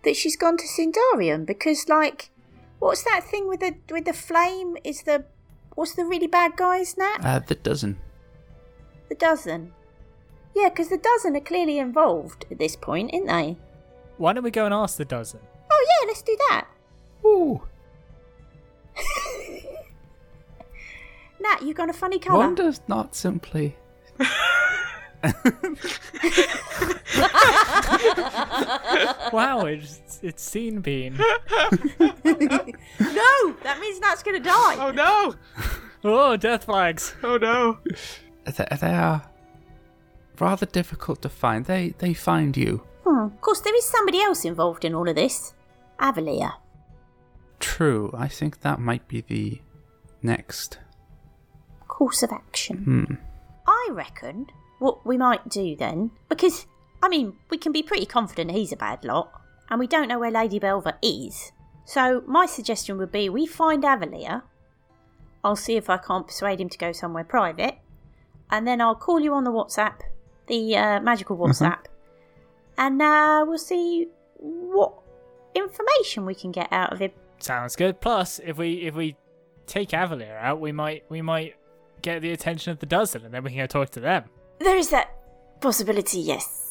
[0.04, 2.30] that she's gone to Sindarium because, like,
[2.78, 4.76] what's that thing with the with the flame?
[4.84, 5.24] Is the
[5.74, 7.16] what's the really bad guy's name?
[7.22, 7.98] Uh, the dozen.
[9.08, 9.72] The dozen.
[10.54, 13.56] Yeah, because the dozen are clearly involved at this point, aren't they?
[14.16, 15.40] Why don't we go and ask the dozen?
[15.70, 16.66] Oh yeah, let's do that.
[17.24, 17.62] Ooh.
[21.40, 22.38] Nat, you've got a funny colour.
[22.38, 23.76] One does not simply.
[29.32, 31.14] wow, it's it's Sean Bean.
[31.16, 31.24] No,
[33.62, 34.76] that means Nat's gonna die.
[34.78, 35.34] Oh no!
[36.04, 37.14] Oh, death flags.
[37.22, 37.78] Oh no!
[38.44, 39.22] They, they are
[40.38, 41.64] rather difficult to find.
[41.64, 42.82] They they find you.
[43.04, 43.26] Hmm.
[43.26, 45.54] Of course, there is somebody else involved in all of this.
[46.00, 46.54] Avalier.
[47.60, 48.10] True.
[48.16, 49.60] I think that might be the
[50.22, 50.78] next.
[51.86, 52.78] Course of action.
[52.84, 53.14] Hmm.
[53.66, 54.46] I reckon
[54.78, 56.66] what we might do then, because,
[57.04, 59.30] I mean, we can be pretty confident he's a bad lot,
[59.68, 61.52] and we don't know where Lady Belva is.
[61.84, 64.40] So, my suggestion would be we find Avalier.
[65.44, 67.76] I'll see if I can't persuade him to go somewhere private,
[68.50, 70.00] and then I'll call you on the WhatsApp,
[70.46, 71.80] the uh, magical WhatsApp,
[72.78, 74.94] and uh, we'll see what
[75.54, 77.10] information we can get out of him.
[77.38, 78.00] Sounds good.
[78.00, 79.14] Plus, if we if we
[79.66, 81.56] take Avalier out, we might we might
[82.00, 84.24] get the attention of the dozen, and then we can go talk to them.
[84.58, 85.14] There is that
[85.60, 86.63] possibility, yes.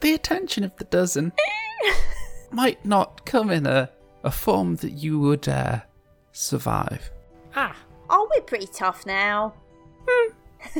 [0.00, 1.32] The attention of the dozen
[2.50, 3.90] might not come in a
[4.24, 5.80] a form that you would uh,
[6.32, 7.10] survive.
[7.54, 7.76] Ah,
[8.10, 9.54] Oh, we're pretty tough now.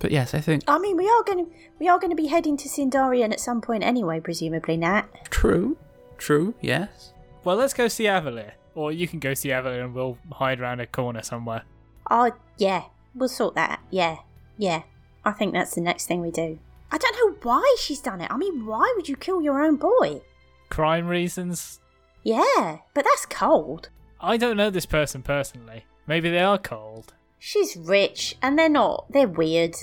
[0.00, 2.26] But yes, I think I mean, we are going to we are going to be
[2.26, 5.04] heading to Sindarian at some point anyway, presumably, Nat.
[5.30, 5.78] true.
[6.18, 6.52] True.
[6.60, 7.12] Yes.
[7.42, 10.80] well, let's go see Avalier, or you can go see Avalier, and we'll hide around
[10.80, 11.62] a corner somewhere.
[12.10, 12.82] Oh, yeah,
[13.14, 13.80] we'll sort that.
[13.90, 14.18] Yeah,
[14.58, 14.82] yeah.
[15.24, 16.58] I think that's the next thing we do.
[16.90, 18.30] I don't know why she's done it.
[18.30, 20.22] I mean, why would you kill your own boy?
[20.70, 21.80] Crime reasons.
[22.22, 23.88] Yeah, but that's cold.
[24.20, 25.84] I don't know this person personally.
[26.06, 27.14] Maybe they are cold.
[27.38, 29.06] She's rich, and they're not.
[29.10, 29.74] They're weird.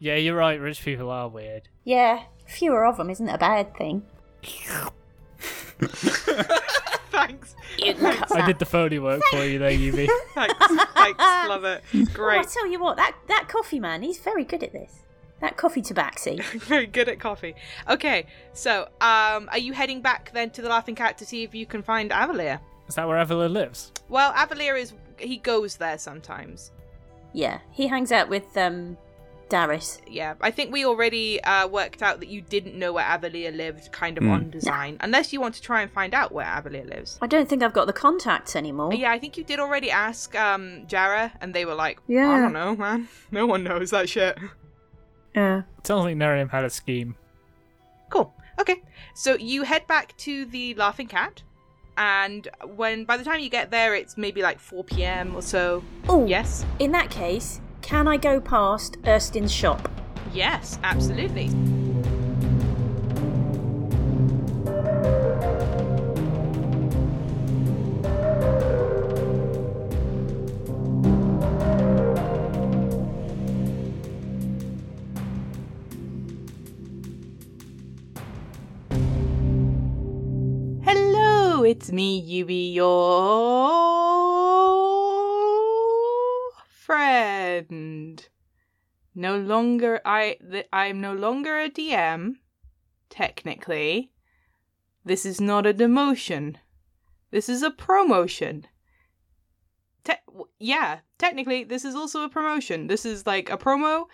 [0.00, 0.60] Yeah, you're right.
[0.60, 1.68] Rich people are weird.
[1.84, 4.02] Yeah, fewer of them isn't a bad thing.
[7.10, 7.54] Thanks.
[7.78, 10.08] You I did the Foley work for you there, Yubi.
[10.34, 10.54] Thanks.
[10.94, 11.18] Thanks.
[11.18, 11.82] Love it.
[11.94, 12.48] Oh, I Great.
[12.48, 15.05] tell you what, that that coffee man, he's very good at this.
[15.40, 16.42] That coffee tabaxi.
[16.62, 17.54] Very good at coffee.
[17.88, 21.54] Okay, so um, are you heading back then to the Laughing Cat to see if
[21.54, 22.58] you can find Avalier?
[22.88, 23.92] Is that where Avalier lives?
[24.08, 26.70] Well, Avalier is he goes there sometimes.
[27.32, 28.96] yeah, he hangs out with um,
[29.50, 30.00] Darius.
[30.08, 33.92] Yeah, I think we already uh, worked out that you didn't know where Avalier lived,
[33.92, 34.30] kind of Hmm.
[34.30, 37.18] on design, unless you want to try and find out where Avalier lives.
[37.20, 38.94] I don't think I've got the contacts anymore.
[38.94, 42.30] Yeah, I think you did already ask um, Jara, and they were like, yeah.
[42.30, 43.08] I don't know, man.
[43.30, 44.38] No one knows that shit.
[45.36, 45.62] Yeah.
[45.84, 47.14] Sounds like Nerium had a scheme.
[48.08, 48.34] Cool.
[48.58, 48.82] Okay.
[49.14, 51.42] So you head back to the Laughing Cat,
[51.98, 55.36] and when by the time you get there, it's maybe like 4 p.m.
[55.36, 55.84] or so.
[56.08, 56.64] Oh, Yes.
[56.78, 59.88] In that case, can I go past Erskine's shop?
[60.32, 61.50] Yes, absolutely.
[81.76, 83.70] It's me, Yubi, your
[86.66, 88.26] friend.
[89.14, 90.38] No longer I
[90.72, 92.36] I'm no longer a DM.
[93.10, 94.10] Technically,
[95.04, 96.56] this is not a demotion.
[97.30, 98.66] This is a promotion.
[100.02, 100.14] Te-
[100.58, 102.86] yeah, technically, this is also a promotion.
[102.86, 104.06] This is like a promo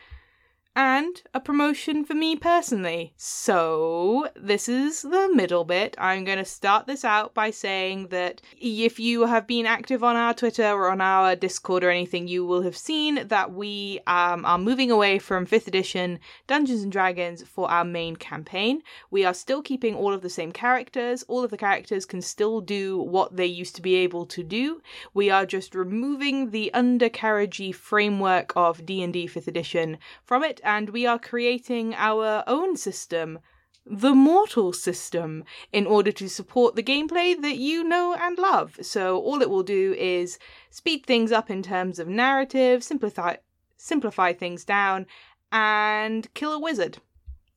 [0.75, 3.13] and a promotion for me personally.
[3.17, 5.95] So, this is the middle bit.
[5.99, 10.17] I'm going to start this out by saying that if you have been active on
[10.17, 14.47] our Twitter or on our Discord or anything, you will have seen that we um,
[14.47, 18.83] are moving away from 5th edition Dungeons and Dragons for our main campaign.
[19.11, 21.23] We are still keeping all of the same characters.
[21.29, 24.81] All of the characters can still do what they used to be able to do.
[25.13, 31.07] We are just removing the undercarriagey framework of D&D 5th edition from it and we
[31.07, 33.38] are creating our own system,
[33.85, 38.79] the Mortal system, in order to support the gameplay that you know and love.
[38.83, 40.38] So all it will do is
[40.70, 43.37] speed things up in terms of narrative, simplify
[43.77, 45.07] simplify things down,
[45.51, 46.98] and kill a wizard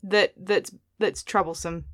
[0.02, 1.86] that that's that's troublesome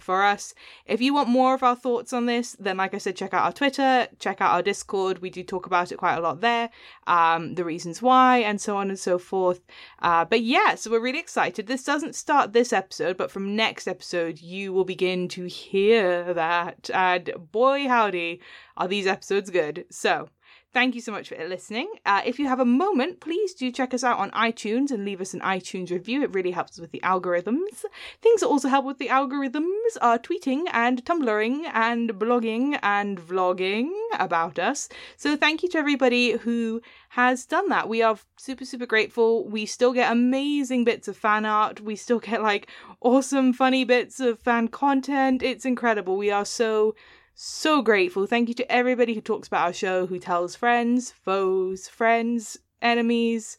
[0.00, 0.54] for us.
[0.84, 3.44] If you want more of our thoughts on this, then like I said, check out
[3.44, 5.18] our Twitter, check out our Discord.
[5.18, 6.70] We do talk about it quite a lot there,
[7.06, 9.60] um, the reasons why, and so on and so forth.
[10.00, 11.66] Uh, but yeah, so we're really excited.
[11.66, 16.90] This doesn't start this episode, but from next episode, you will begin to hear that.
[16.92, 18.40] And boy, howdy,
[18.76, 19.84] are these episodes good.
[19.90, 20.28] So
[20.76, 21.88] Thank you so much for listening.
[22.04, 25.22] Uh, if you have a moment, please do check us out on iTunes and leave
[25.22, 26.22] us an iTunes review.
[26.22, 27.86] It really helps with the algorithms.
[28.20, 33.88] Things that also help with the algorithms are tweeting and tumblering and blogging and vlogging
[34.18, 34.90] about us.
[35.16, 37.88] So thank you to everybody who has done that.
[37.88, 39.48] We are super, super grateful.
[39.48, 41.80] We still get amazing bits of fan art.
[41.80, 42.68] We still get like
[43.00, 45.42] awesome, funny bits of fan content.
[45.42, 46.18] It's incredible.
[46.18, 46.94] We are so
[47.36, 48.26] so grateful.
[48.26, 53.58] Thank you to everybody who talks about our show, who tells friends, foes, friends, enemies.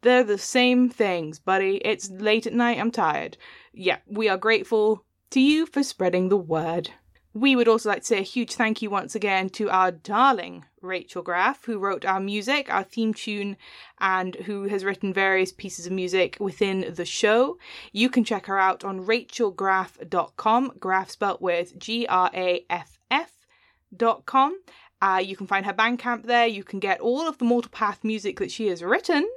[0.00, 1.76] They're the same things, buddy.
[1.84, 3.36] It's late at night, I'm tired.
[3.72, 6.90] Yeah, we are grateful to you for spreading the word.
[7.34, 10.66] We would also like to say a huge thank you once again to our darling
[10.80, 13.56] Rachel Graff, who wrote our music, our theme tune,
[13.98, 17.58] and who has written various pieces of music within the show.
[17.90, 24.60] You can check her out on rachelgraff.com, Graff spelt with G R A F F.com.
[25.02, 26.46] Uh, you can find her Bandcamp there.
[26.46, 29.28] You can get all of the Mortal Path music that she has written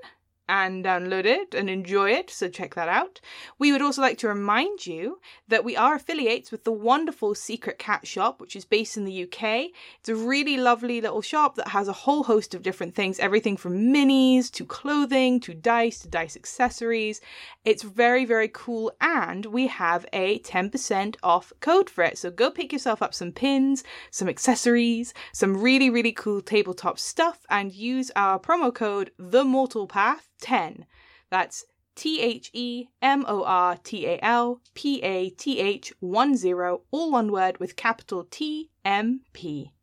[0.49, 3.19] and download it and enjoy it, so check that out.
[3.59, 7.77] We would also like to remind you that we are affiliates with the wonderful Secret
[7.77, 9.71] Cat Shop, which is based in the UK.
[9.99, 13.57] It's a really lovely little shop that has a whole host of different things everything
[13.57, 17.19] from minis to clothing to dice to dice accessories.
[17.65, 22.17] It's very, very cool, and we have a 10% off code for it.
[22.17, 27.45] So go pick yourself up some pins, some accessories, some really, really cool tabletop stuff,
[27.49, 30.85] and use our promo code The Mortal Path 10.
[31.29, 36.35] That's T H E M O R T A L P A T H 1
[36.37, 39.73] 0, all one word with capital T M P.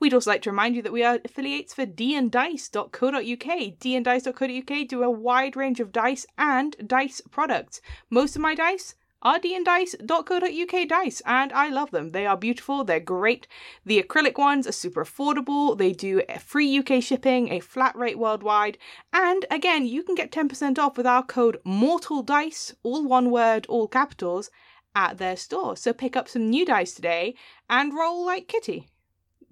[0.00, 2.90] We'd also like to remind you that we are affiliates for dndice.co.uk.
[3.22, 7.80] dndice.co.uk do a wide range of dice and dice products.
[8.10, 8.94] Most of my dice
[9.24, 12.10] are dndice.co.uk dice, and I love them.
[12.10, 13.46] They are beautiful, they're great.
[13.84, 18.78] The acrylic ones are super affordable, they do free UK shipping, a flat rate worldwide,
[19.12, 23.88] and again, you can get 10% off with our code MORTALDICE, all one word, all
[23.88, 24.50] capitals,
[24.94, 25.76] at their store.
[25.76, 27.34] So pick up some new dice today
[27.68, 28.88] and roll like Kitty.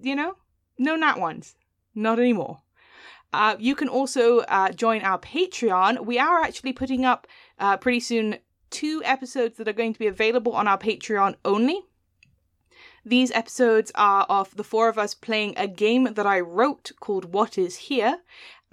[0.01, 0.37] You know?
[0.79, 1.57] No nat ones.
[1.95, 2.63] Not anymore.
[3.33, 6.05] Uh, you can also uh, join our Patreon.
[6.05, 7.27] We are actually putting up
[7.59, 8.39] uh, pretty soon
[8.73, 11.83] two episodes that are going to be available on our Patreon only.
[13.05, 17.33] These episodes are of the four of us playing a game that I wrote called
[17.33, 18.19] What Is Here,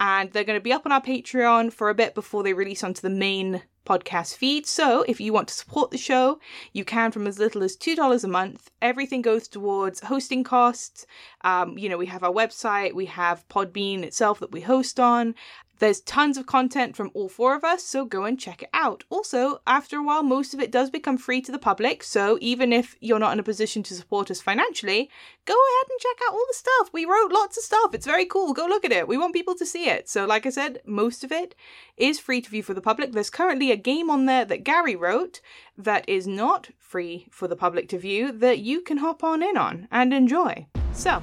[0.00, 2.82] and they're going to be up on our Patreon for a bit before they release
[2.82, 4.66] onto the main podcast feed.
[4.66, 6.38] So if you want to support the show,
[6.72, 8.70] you can from as little as $2 a month.
[8.80, 11.06] Everything goes towards hosting costs.
[11.42, 15.34] Um, you know, we have our website, we have Podbean itself that we host on.
[15.80, 19.02] There's tons of content from all four of us, so go and check it out.
[19.08, 22.70] Also, after a while, most of it does become free to the public, so even
[22.70, 25.08] if you're not in a position to support us financially,
[25.46, 26.90] go ahead and check out all the stuff.
[26.92, 27.94] We wrote lots of stuff.
[27.94, 28.52] It's very cool.
[28.52, 29.08] Go look at it.
[29.08, 30.06] We want people to see it.
[30.06, 31.54] So, like I said, most of it
[31.96, 33.12] is free to view for the public.
[33.12, 35.40] There's currently a game on there that Gary wrote
[35.78, 39.56] that is not free for the public to view that you can hop on in
[39.56, 40.66] on and enjoy.
[40.92, 41.22] So,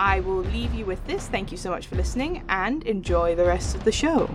[0.00, 1.26] I will leave you with this.
[1.26, 4.30] Thank you so much for listening and enjoy the rest of the show.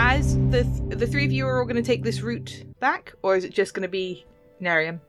[0.00, 3.14] As the th- the three of you are all going to take this route back,
[3.22, 4.24] or is it just going to be
[4.60, 5.00] Nerium?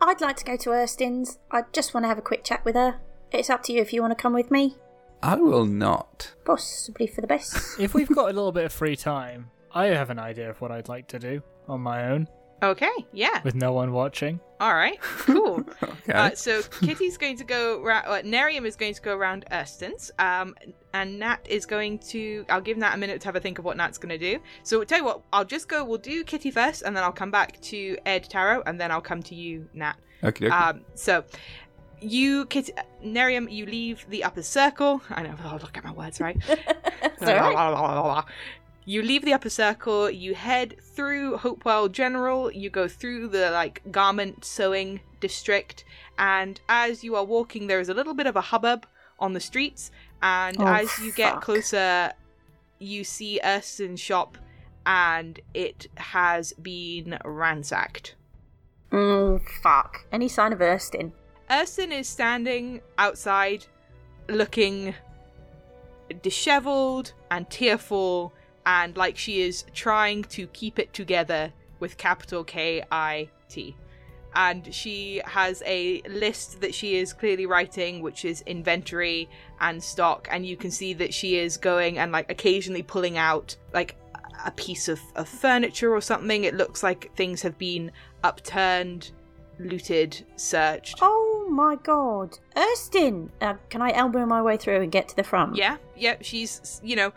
[0.00, 1.38] I'd like to go to Erskine's.
[1.50, 3.00] I just want to have a quick chat with her.
[3.32, 4.76] It's up to you if you want to come with me.
[5.22, 6.34] I will not.
[6.44, 7.78] Possibly for the best.
[7.78, 10.72] If we've got a little bit of free time, I have an idea of what
[10.72, 12.28] I'd like to do on my own
[12.62, 13.40] Okay, yeah.
[13.42, 14.40] with no one watching.
[14.60, 15.64] All right, cool.
[15.82, 16.12] Okay.
[16.18, 17.80] Uh, so Kitty's going to go.
[17.82, 20.56] Ra- uh, Nerium is going to go around Erskine's, um,
[20.92, 22.44] and Nat is going to.
[22.48, 24.40] I'll give Nat a minute to have a think of what Nat's going to do.
[24.64, 25.84] So tell you what, I'll just go.
[25.84, 29.00] We'll do Kitty first, and then I'll come back to Ed Taro, and then I'll
[29.00, 29.94] come to you, Nat.
[30.24, 30.54] okay, okay.
[30.54, 31.22] Um, so
[32.00, 32.72] you, Kitty,
[33.04, 35.02] Nerium, you leave the upper circle.
[35.10, 35.34] I know.
[35.44, 36.36] Oh, look at my words, right?
[38.82, 39.02] It's all right.
[39.02, 43.82] You leave the upper circle, you head through Hopewell General, you go through the like
[43.90, 45.84] garment sewing district,
[46.18, 48.86] and as you are walking, there is a little bit of a hubbub
[49.18, 49.90] on the streets,
[50.22, 51.42] and Oh, as you get fuck.
[51.42, 52.12] closer,
[52.78, 54.38] you see Erskine's shop,
[54.86, 58.14] and it has been ransacked.
[58.90, 60.04] Mm, fuck.
[60.10, 61.12] Any sign of Erskine?
[61.50, 63.66] Erskine is standing outside,
[64.28, 64.94] looking
[66.22, 68.32] disheveled and tearful,
[68.66, 73.76] and like she is trying to keep it together with capital K I T.
[74.32, 79.28] And she has a list that she is clearly writing, which is inventory
[79.60, 83.56] and stock, and you can see that she is going and like occasionally pulling out
[83.74, 83.96] like
[84.46, 86.44] a piece of, of furniture or something.
[86.44, 87.90] It looks like things have been
[88.22, 89.10] upturned,
[89.58, 90.98] looted, searched.
[91.02, 92.38] Oh my god.
[92.56, 93.32] Erskine!
[93.40, 95.56] Uh, can I elbow my way through and get to the front?
[95.56, 97.12] Yeah, yeah, she's you know,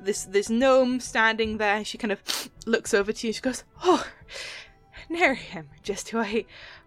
[0.00, 1.84] this this gnome standing there.
[1.84, 3.32] She kind of looks over to you.
[3.32, 4.06] She goes, "Oh,
[5.10, 6.44] Nerium, just who I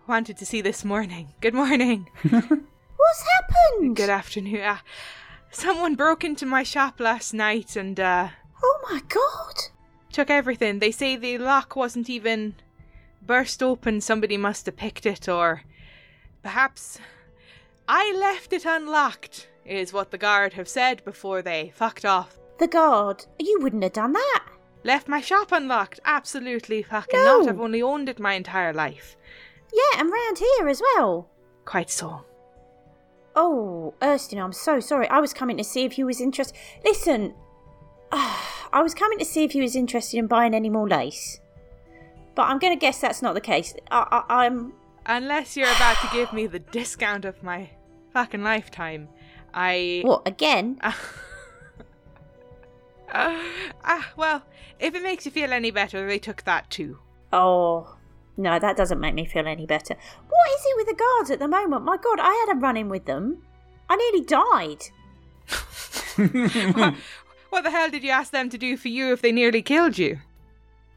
[0.08, 1.30] wanted to see this morning.
[1.42, 2.08] Good morning.
[2.22, 3.96] What's happened?
[3.96, 4.62] Good afternoon.
[4.62, 4.78] Uh,
[5.50, 8.30] someone broke into my shop last night and uh,
[8.64, 9.56] Oh my god.
[10.12, 10.80] took everything.
[10.80, 12.56] They say the lock wasn't even
[13.22, 14.02] burst open.
[14.02, 15.64] Somebody must have picked it, or
[16.44, 17.00] perhaps
[17.88, 19.48] I left it unlocked.
[19.64, 22.38] Is what the guard have said before they fucked off.
[22.62, 23.26] The guard.
[23.40, 24.44] You wouldn't have done that.
[24.84, 26.00] Left my shop unlocked?
[26.06, 27.40] Absolutely fucking No.
[27.40, 27.50] not.
[27.50, 29.18] I've only owned it my entire life.
[29.74, 31.28] Yeah, and round here as well.
[31.66, 32.24] Quite so.
[33.36, 35.08] Oh, Erskine, I'm so sorry.
[35.08, 36.56] I was coming to see if you was interested.
[36.86, 37.34] Listen,
[38.12, 41.40] I was coming to see if you was interested in buying any more lace.
[42.36, 43.74] But I'm going to guess that's not the case.
[43.90, 44.74] I, I, I'm.
[45.08, 47.72] Unless you're about to give me the discount of my
[48.14, 49.10] fucking lifetime,
[49.52, 50.02] I.
[50.06, 50.80] What, again?
[53.84, 54.44] ah, well,
[54.80, 57.00] if it makes you feel any better, they took that too.
[57.34, 57.96] Oh,
[58.38, 59.96] no, that doesn't make me feel any better.
[59.96, 61.86] What is it with the guards at the moment?
[61.86, 63.44] My god, I had a run in with them.
[63.90, 64.86] I nearly died.
[67.52, 69.98] What the hell did you ask them to do for you if they nearly killed
[69.98, 70.22] you?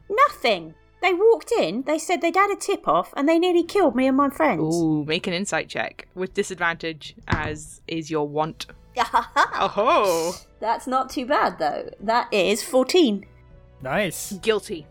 [0.09, 0.73] Nothing.
[1.05, 4.07] They walked in, they said they'd had a tip off, and they nearly killed me
[4.07, 4.75] and my friends.
[4.75, 8.65] Ooh, make an insight check with disadvantage, as is your want.
[9.53, 10.35] Oh.
[10.59, 11.89] That's not too bad, though.
[11.99, 13.25] That is 14.
[13.83, 14.33] Nice.
[14.41, 14.87] guilty.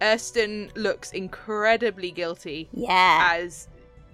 [0.00, 3.28] Erskine looks incredibly guilty Yeah.
[3.34, 3.68] as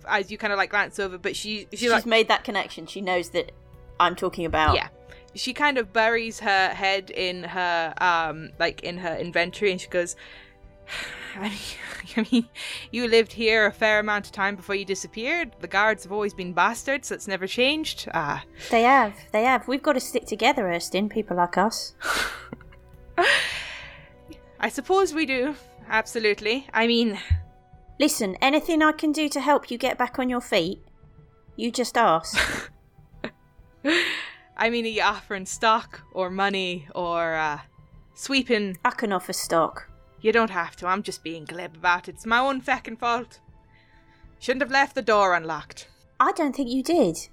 [0.09, 2.86] as you kind of like glance over, but she she's She's like made that connection.
[2.86, 3.53] She knows that
[4.01, 4.74] I'm talking about.
[4.74, 4.89] yeah.
[5.34, 9.89] She kind of buries her head in her um like in her inventory, and she
[9.89, 10.16] goes.
[11.36, 11.59] I mean,
[12.16, 12.49] I mean,
[12.91, 15.53] you lived here a fair amount of time before you disappeared.
[15.61, 17.09] The guards have always been bastards.
[17.09, 18.09] That's never changed.
[18.14, 19.14] Ah, They have.
[19.32, 19.68] They have.
[19.68, 21.95] We've got to stick together, Erskine, people like us.
[24.61, 25.55] I suppose we do.
[25.89, 26.66] Absolutely.
[26.74, 27.18] I mean,
[28.01, 30.80] Listen, anything I can do to help you get back on your feet,
[31.57, 32.70] you just ask.
[34.57, 37.59] I mean, are you offering stock or money or uh,
[38.14, 38.78] sweeping?
[38.84, 39.91] I can offer stock.
[40.21, 40.87] You don't have to.
[40.87, 42.16] I'm just being glib about it.
[42.16, 43.41] It's my own feckin' fault.
[44.41, 45.89] Shouldn't have left the door unlocked.
[46.21, 47.29] I don't think you did.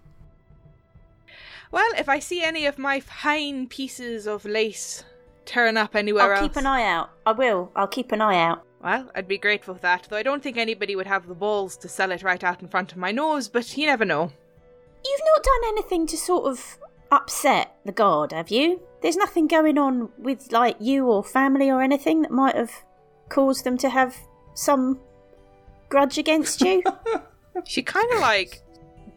[1.72, 5.04] Well, if I see any of my fine pieces of lace
[5.46, 7.10] turn up anywhere I'll else, keep an eye out.
[7.26, 7.72] I will.
[7.76, 8.64] I'll keep an eye out.
[8.84, 10.08] well, I'd be grateful for that.
[10.10, 12.68] Though I don't think anybody would have the balls to sell it right out in
[12.68, 13.48] front of my nose.
[13.48, 14.32] But you never know.
[15.04, 16.78] You've not done anything to sort of
[17.12, 18.82] upset the guard, have you?
[19.06, 22.72] There's nothing going on with, like, you or family or anything that might have
[23.30, 24.18] caused them to have
[24.56, 24.99] some
[25.89, 26.82] grudge against you?
[27.64, 28.62] She kind of like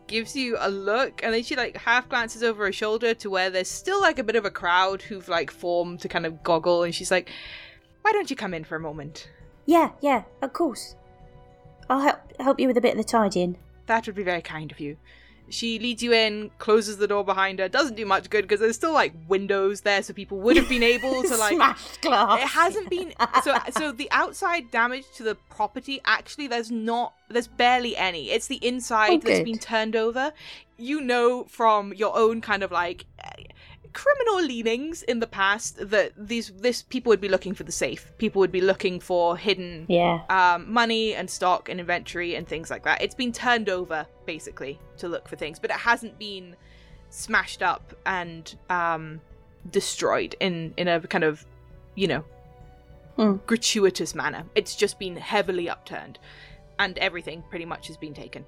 [0.07, 3.51] gives you a look and then she like half glances over her shoulder to where
[3.51, 6.85] there's still like a bit of a crowd who've like formed to kind of goggle
[6.85, 7.31] and she's like
[8.03, 9.29] why don't you come in for a moment
[9.69, 10.97] yeah, yeah, of course.
[11.91, 13.59] I'll help help you with a bit of the tidying.
[13.85, 14.97] that would be very kind of you
[15.51, 17.69] She leads you in, closes the door behind her.
[17.69, 20.83] Doesn't do much good because there's still like windows there, so people would have been
[20.83, 22.43] able to like Smashed glass.
[22.43, 27.47] it hasn't been so so the outside damage to the property actually there's not there's
[27.49, 30.33] barely any it's the inside Oh, that's been turned over
[30.77, 33.05] you know from your own kind of like
[33.93, 38.13] criminal leanings in the past that these this people would be looking for the safe
[38.19, 40.21] people would be looking for hidden Yeah.
[40.31, 43.03] um, money and stock and inventory and things like that.
[43.03, 46.57] It's been turned over basically to look for things, but it hasn't been
[47.11, 49.21] smashed up and um,
[49.71, 51.45] destroyed in in a kind of
[51.95, 52.25] you know
[53.17, 53.37] Hmm.
[53.47, 54.45] gratuitous manner.
[54.55, 56.19] It's just been heavily upturned,
[56.79, 58.45] and everything pretty much has been taken.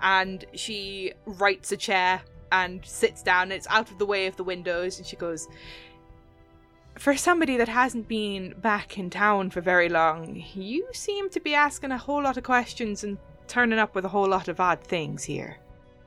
[0.00, 2.22] And she writes a chair
[2.52, 3.50] and sits down.
[3.50, 5.48] It's out of the way of the windows, and she goes.
[6.98, 11.54] For somebody that hasn't been back in town for very long, you seem to be
[11.54, 13.16] asking a whole lot of questions and
[13.48, 15.56] turning up with a whole lot of odd things here.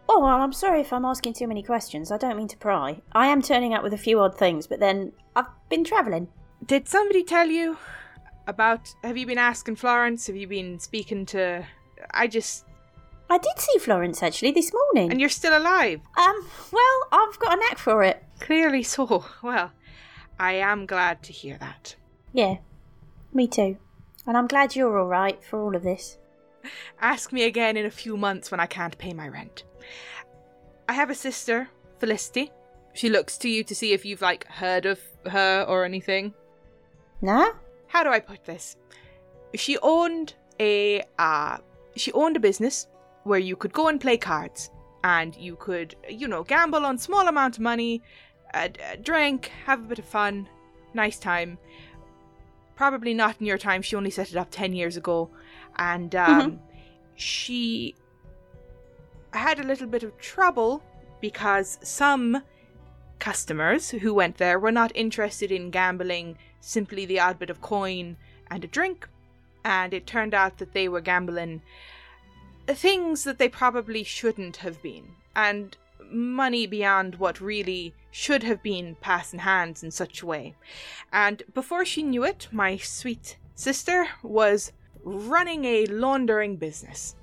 [0.08, 2.12] Oh, well, I'm sorry if I'm asking too many questions.
[2.12, 3.02] I don't mean to pry.
[3.14, 6.28] I am turning up with a few odd things, but then I've been travelling.
[6.64, 7.78] Did somebody tell you
[8.46, 8.94] about.
[9.04, 10.28] Have you been asking Florence?
[10.28, 11.66] Have you been speaking to.
[12.12, 12.66] I just.
[13.30, 15.12] I did see Florence actually this morning.
[15.12, 16.02] And you're still alive?
[16.18, 18.24] um, well, I've got a knack for it.
[18.40, 19.26] Clearly so.
[19.44, 19.72] Well,
[20.40, 21.96] I am glad to hear that.
[22.34, 22.58] Yeah,
[23.34, 23.78] me too.
[24.28, 26.18] And I'm glad you're all right for all of this.
[27.00, 29.64] Ask me again in a few months when I can't pay my rent.
[30.90, 31.70] I have a sister,
[32.00, 32.52] Felicity.
[32.94, 36.34] She looks to you to see if you've, like, heard of her or anything.
[37.22, 37.52] Nah?
[37.88, 38.76] how do I put this?
[39.54, 41.58] She owned a uh
[41.96, 42.88] she owned a business
[43.26, 44.70] where you could go and play cards
[45.04, 48.02] and you could you know gamble on small amount of money,
[48.54, 50.48] uh, uh, drink, have a bit of fun,
[50.94, 51.58] nice time.
[52.76, 53.82] Probably not in your time.
[53.82, 55.30] She only set it up ten years ago,
[55.78, 56.60] and um,
[57.16, 57.96] she
[59.34, 60.84] had a little bit of trouble
[61.22, 62.44] because some
[63.20, 68.18] customers who went there were not interested in gambling simply the odd bit of coin
[68.50, 69.08] and a drink,
[69.64, 71.62] and it turned out that they were gambling
[72.74, 75.78] things that they probably shouldn't have been, and
[76.12, 80.56] money beyond what really should have been passing hands in such a way.
[81.12, 84.72] And before she knew it, my sweet sister was
[85.04, 87.16] running a laundering business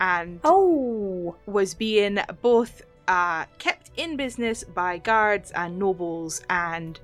[0.00, 7.00] and Oh, was being both uh, kept in business by guards and nobles and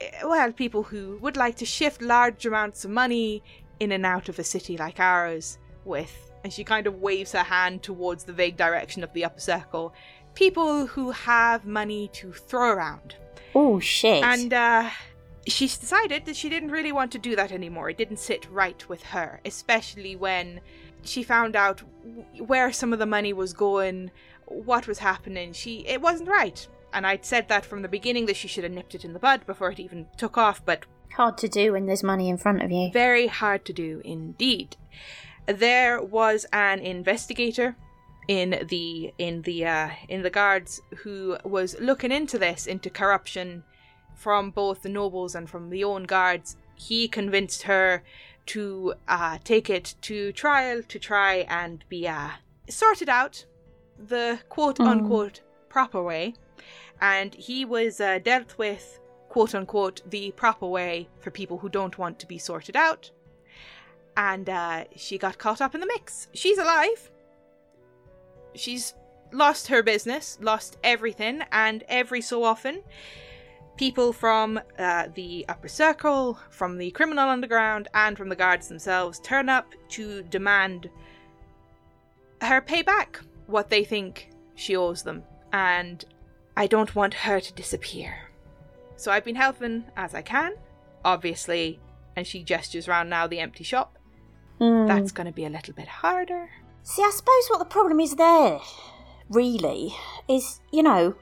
[0.00, 3.42] eh, well people who would like to shift large amounts of money
[3.80, 7.42] in and out of a city like ours with and she kind of waves her
[7.42, 9.92] hand towards the vague direction of the upper circle
[10.34, 13.16] people who have money to throw around
[13.54, 14.22] oh shit.
[14.22, 14.88] and uh,
[15.46, 17.90] she's decided that she didn't really want to do that anymore.
[17.90, 20.60] It didn't sit right with her, especially when
[21.02, 24.10] she found out w- where some of the money was going,
[24.46, 25.52] what was happening.
[25.52, 26.66] She it wasn't right.
[26.92, 29.18] And I'd said that from the beginning that she should have nipped it in the
[29.18, 30.84] bud before it even took off, but
[31.14, 32.90] Hard to do when there's money in front of you.
[32.92, 34.76] very hard to do indeed.
[35.52, 37.76] There was an investigator
[38.28, 43.64] in the in the uh, in the guards who was looking into this into corruption
[44.14, 46.56] from both the nobles and from the own guards.
[46.76, 48.02] He convinced her
[48.46, 52.30] to uh, take it to trial to try and be uh,
[52.68, 53.44] sorted out
[53.98, 56.34] the quote unquote proper way,
[57.00, 61.98] and he was uh, dealt with quote unquote the proper way for people who don't
[61.98, 63.10] want to be sorted out.
[64.20, 66.28] And uh, she got caught up in the mix.
[66.34, 67.10] She's alive.
[68.54, 68.92] She's
[69.32, 72.82] lost her business, lost everything, and every so often,
[73.78, 79.20] people from uh, the upper circle, from the criminal underground, and from the guards themselves
[79.20, 80.90] turn up to demand
[82.42, 85.22] her pay back what they think she owes them.
[85.54, 86.04] And
[86.58, 88.28] I don't want her to disappear.
[88.96, 90.56] So I've been helping as I can,
[91.06, 91.80] obviously.
[92.16, 93.96] And she gestures around now the empty shop.
[94.60, 94.86] Hmm.
[94.86, 96.50] That's going to be a little bit harder.
[96.82, 98.60] See, I suppose what the problem is there,
[99.30, 99.94] really,
[100.28, 101.14] is you know,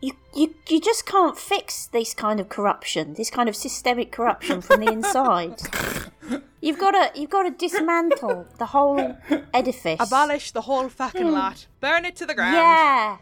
[0.00, 4.60] you you you just can't fix this kind of corruption, this kind of systemic corruption
[4.60, 5.60] from the inside.
[6.60, 9.16] You've got to you've got to dismantle the whole
[9.52, 9.98] edifice.
[10.00, 11.66] Abolish the whole fucking lot.
[11.80, 12.54] Burn it to the ground.
[12.54, 13.16] Yeah,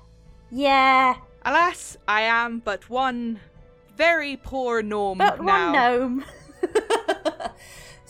[0.51, 1.15] yeah.
[1.43, 3.41] Alas, I am but one
[3.97, 5.45] very poor gnome But now.
[5.47, 6.25] one gnome.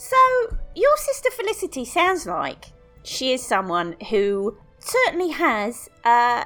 [0.01, 2.65] so your sister Felicity sounds like
[3.03, 6.43] she is someone who certainly has uh,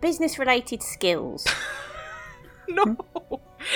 [0.00, 1.46] business-related skills.
[2.68, 2.84] No,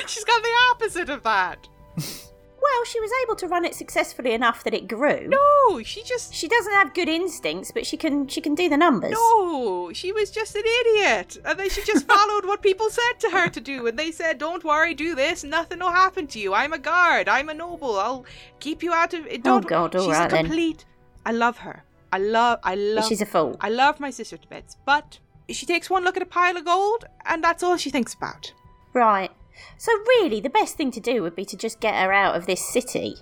[0.07, 1.66] she's got the opposite of that.
[2.64, 5.28] Well, she was able to run it successfully enough that it grew.
[5.28, 8.76] No, she just She doesn't have good instincts, but she can she can do the
[8.76, 9.12] numbers.
[9.12, 11.36] No, she was just an idiot.
[11.44, 13.86] And then she just followed what people said to her to do.
[13.86, 16.54] And they said, Don't worry, do this, nothing will happen to you.
[16.54, 18.24] I'm a guard, I'm a noble, I'll
[18.60, 19.40] keep you out of it.
[19.40, 20.44] Oh, Don't God, all She's right a then.
[20.46, 20.84] complete
[21.26, 21.84] I love her.
[22.12, 23.56] I love I love She's a fool.
[23.60, 24.76] I love my sister to bits.
[24.86, 28.14] But she takes one look at a pile of gold and that's all she thinks
[28.14, 28.52] about.
[28.92, 29.30] Right.
[29.78, 32.46] So really, the best thing to do would be to just get her out of
[32.46, 33.16] this city.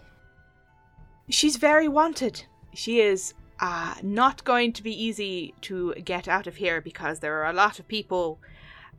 [1.29, 2.45] She's very wanted.
[2.75, 7.43] She is uh, not going to be easy to get out of here because there
[7.43, 8.39] are a lot of people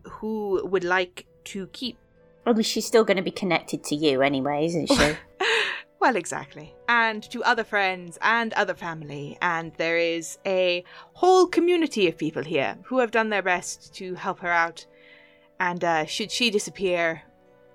[0.04, 1.98] who would like to keep.
[2.46, 5.16] Mean, she's still going to be connected to you anyway, isn't she?
[6.04, 6.76] Well, exactly.
[6.90, 9.38] And to other friends and other family.
[9.42, 14.14] And there is a whole community of people here who have done their best to
[14.16, 14.86] help her out.
[15.60, 17.22] And uh, should she disappear,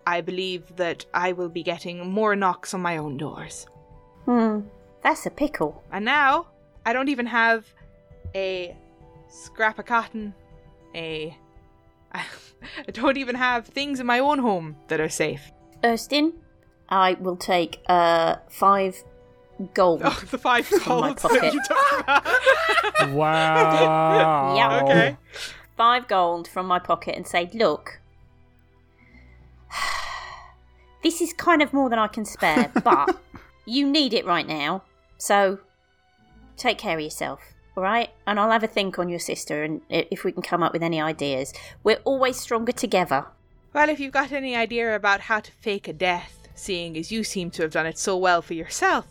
[0.06, 3.66] I believe that I will be getting more knocks on my own doors.
[4.24, 4.60] hmm.
[5.02, 5.82] That's a pickle.
[5.92, 6.48] And now,
[6.84, 7.64] I don't even have
[8.34, 8.76] a
[9.28, 10.34] scrap of cotton,
[10.94, 11.36] a.
[12.12, 12.24] I
[12.92, 15.52] don't even have things in my own home that are safe.
[15.84, 16.32] Erskine,
[16.88, 18.96] I will take uh five
[19.74, 20.02] gold.
[20.04, 21.54] Oh, the five From my golds pocket.
[21.54, 23.12] you talked about.
[23.12, 24.54] Wow.
[24.56, 24.82] Yeah.
[24.82, 25.16] Okay.
[25.78, 28.00] Five gold from my pocket and say, look,
[31.02, 33.18] this is kind of more than I can spare, but
[33.64, 34.82] you need it right now.
[35.16, 35.60] So
[36.56, 38.10] take care of yourself, all right?
[38.26, 40.82] And I'll have a think on your sister and if we can come up with
[40.82, 41.54] any ideas.
[41.84, 43.26] We're always stronger together.
[43.72, 47.22] Well, if you've got any idea about how to fake a death, seeing as you
[47.22, 49.06] seem to have done it so well for yourself,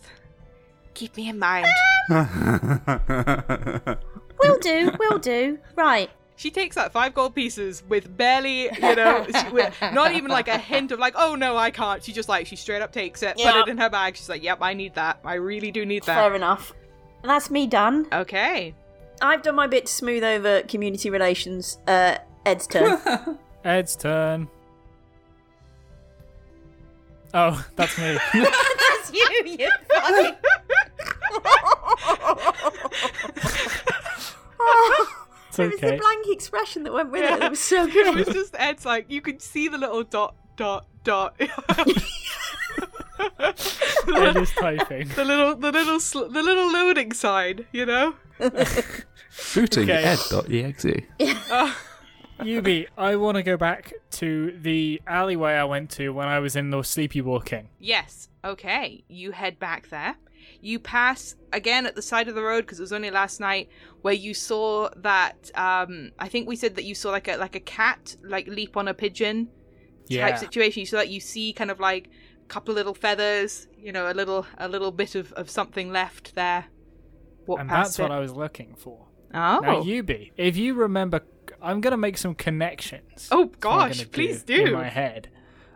[0.93, 1.67] keep me in mind.
[2.09, 2.27] Um,
[4.43, 5.59] will do, will do.
[5.75, 6.09] Right.
[6.37, 10.47] She takes that five gold pieces with barely, you know, she, with not even like
[10.47, 12.03] a hint of like, oh no, I can't.
[12.03, 14.15] She just like, she straight up takes it, put it in her bag.
[14.15, 15.19] She's like, yep, I need that.
[15.25, 16.15] I really do need that.
[16.15, 16.73] Fair enough.
[17.23, 18.05] That's me done.
[18.13, 18.75] Okay.
[19.19, 21.79] I've done my bit to smooth over community relations.
[21.87, 23.39] Uh, Ed's turn.
[23.63, 24.47] Ed's turn.
[27.33, 28.17] Oh, that's me.
[28.33, 30.35] That's you, you fucking.
[35.63, 37.41] It's It was the blank expression that went with it.
[37.43, 38.07] It was so good.
[38.19, 41.35] It was just Ed's like, you could see the little dot, dot, dot.
[43.39, 45.07] Ed is typing.
[45.09, 48.15] the little, the little, sl- the little loading sign, you know.
[48.39, 50.03] Booting Okay.
[50.03, 50.85] ed.exe.
[52.39, 56.55] Yubi, I want to go back to the alleyway I went to when I was
[56.55, 57.69] in the sleepy walking.
[57.79, 58.29] Yes.
[58.45, 59.03] Okay.
[59.07, 60.15] You head back there.
[60.61, 63.69] You pass again at the side of the road because it was only last night
[64.01, 65.51] where you saw that.
[65.55, 68.75] Um, I think we said that you saw like a like a cat like leap
[68.77, 69.49] on a pigeon
[70.07, 70.29] Yeah.
[70.29, 70.85] type situation.
[70.85, 72.09] So that you see kind of like
[72.43, 76.35] a couple little feathers, you know, a little a little bit of, of something left
[76.35, 76.65] there.
[77.45, 78.11] Walk And that's what.
[78.11, 79.07] I was looking for.
[79.33, 79.59] Oh.
[79.61, 81.21] Now, Yubi, if you remember,
[81.61, 83.27] I'm going to make some connections.
[83.31, 84.71] Oh, what gosh, gonna please In do.
[84.73, 85.29] my head.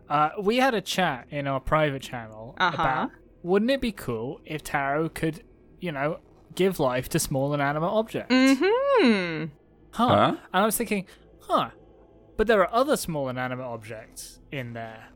[0.09, 2.73] Uh, we had a chat in our private channel Uh-huh.
[2.81, 3.09] about
[3.43, 5.43] wouldn't it be cool if Taro could,
[5.79, 6.19] you know,
[6.55, 8.33] give life to small inanimate objects?
[8.33, 9.45] Hmm.
[9.91, 10.07] Huh.
[10.07, 10.35] Huh?
[10.53, 11.05] And I was thinking,
[11.41, 11.69] huh.
[12.37, 15.09] But there are other small inanimate objects in there,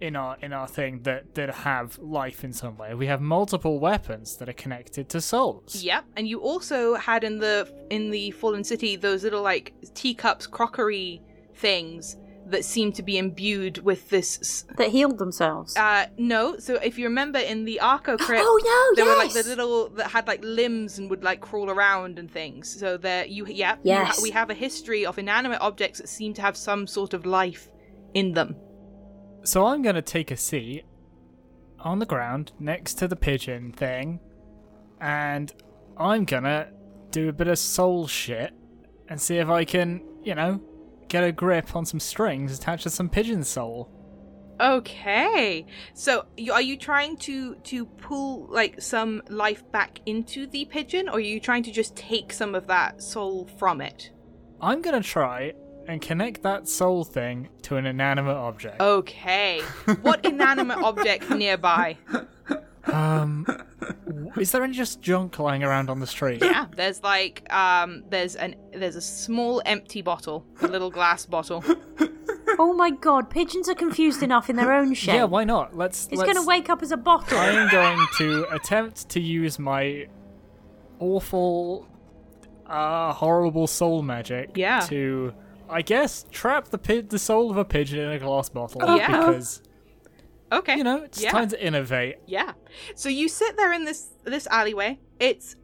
[0.00, 2.94] in our in our thing that that have life in some way.
[2.94, 5.82] We have multiple weapons that are connected to souls.
[5.82, 10.46] Yep, and you also had in the in the Fallen City those little like teacups,
[10.46, 11.22] crockery
[11.54, 12.16] things
[12.46, 14.38] that seem to be imbued with this.
[14.40, 15.76] s- that healed themselves.
[15.76, 18.96] Uh, no, so if you remember in the Arco crypt, oh no!
[18.96, 19.16] there yes.
[19.16, 22.78] were like the little that had like limbs and would like crawl around and things.
[22.78, 24.22] So there, you yeah, you ha- Yes.
[24.22, 27.70] we have a history of inanimate objects that seem to have some sort of life
[28.14, 28.56] in them.
[29.44, 30.84] So I'm gonna take a seat
[31.80, 34.20] on the ground next to the pigeon thing,
[35.00, 35.52] and
[35.96, 36.68] I'm gonna
[37.10, 38.52] do a bit of soul shit
[39.08, 40.60] and see if I can, you know,
[41.08, 43.90] get a grip on some strings attached to some pigeon soul.
[44.60, 50.64] Okay, so you, are you trying to to pull like some life back into the
[50.66, 54.10] pigeon, or are you trying to just take some of that soul from it?
[54.60, 55.54] I'm gonna try
[55.88, 58.80] and connect that soul thing to an inanimate object.
[58.80, 59.62] Okay,
[60.02, 61.96] what inanimate object nearby?
[62.86, 63.46] Um,
[64.36, 66.42] is there any just junk lying around on the street?
[66.42, 71.64] Yeah, there's like um, there's an there's a small empty bottle, a little glass bottle.
[72.58, 73.30] Oh my god!
[73.30, 75.14] Pigeons are confused enough in their own shape.
[75.14, 75.76] Yeah, why not?
[75.76, 76.06] Let's.
[76.06, 76.32] It's let's...
[76.32, 77.38] going to wake up as a bottle.
[77.38, 80.06] I am going to attempt to use my
[80.98, 81.88] awful,
[82.66, 84.50] uh, horrible soul magic.
[84.54, 84.80] Yeah.
[84.80, 85.32] To,
[85.68, 88.96] I guess, trap the pi- the soul of a pigeon in a glass bottle.
[88.96, 89.06] Yeah.
[89.06, 89.62] Because
[90.52, 90.76] Okay.
[90.76, 91.30] You know, it's Yeah.
[91.30, 92.16] time to innovate.
[92.26, 92.52] Yeah.
[92.94, 94.98] So you sit there in this this alleyway.
[95.18, 95.56] It's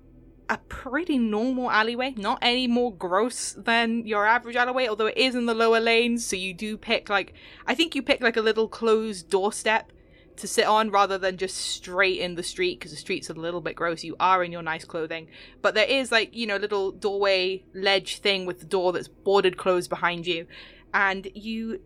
[0.51, 5.35] a pretty normal alleyway, not any more gross than your average alleyway, although it is
[5.35, 7.35] in the lower lanes, so you do pick like
[7.67, 9.93] I think you pick like a little closed doorstep
[10.37, 13.41] to sit on rather than just straight in the street because the street's are a
[13.41, 14.05] little bit gross.
[14.05, 15.27] You are in your nice clothing,
[15.61, 19.57] but there is like, you know, little doorway ledge thing with the door that's boarded
[19.57, 20.47] closed behind you.
[20.95, 21.81] And you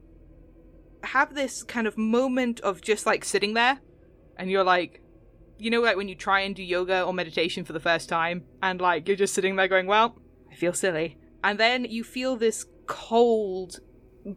[1.04, 3.80] have this kind of moment of just like sitting there
[4.36, 5.00] and you're like
[5.58, 8.44] you know like when you try and do yoga or meditation for the first time
[8.62, 10.16] and like you're just sitting there going well
[10.50, 11.18] i feel silly.
[11.44, 13.80] And then you feel this cold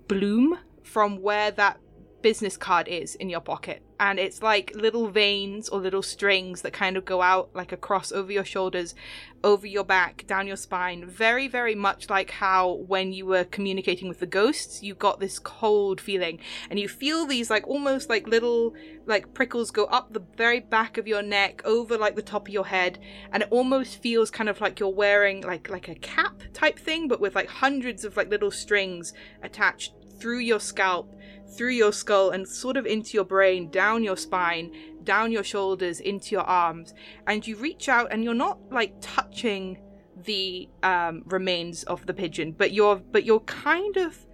[0.08, 1.80] bloom from where that
[2.26, 3.84] business card is in your pocket.
[4.00, 8.12] And it's like little veins or little strings that kind of go out like across
[8.12, 8.96] over your shoulders
[9.44, 11.06] over your back down your spine.
[11.06, 15.38] Very very much like how when you were communicating with the ghosts you got this
[15.38, 16.40] cold feeling.
[16.72, 18.74] And you feel these like almost like little
[19.06, 22.54] like prickles go up the very back of your neck over like the top of
[22.56, 22.98] your head.
[23.32, 27.08] And it almost feels kind of like you're wearing like like a cap type thing
[27.08, 29.14] but with like hundreds of like little strings
[29.44, 31.16] attached through your scalp
[31.56, 34.72] through your skull and sort of into your brain down your spine
[35.06, 36.94] down your shoulders into your arms.
[37.28, 39.80] And you reach out and you're not like touching
[40.24, 44.26] the um, remains of the pigeon but you're but you're kind of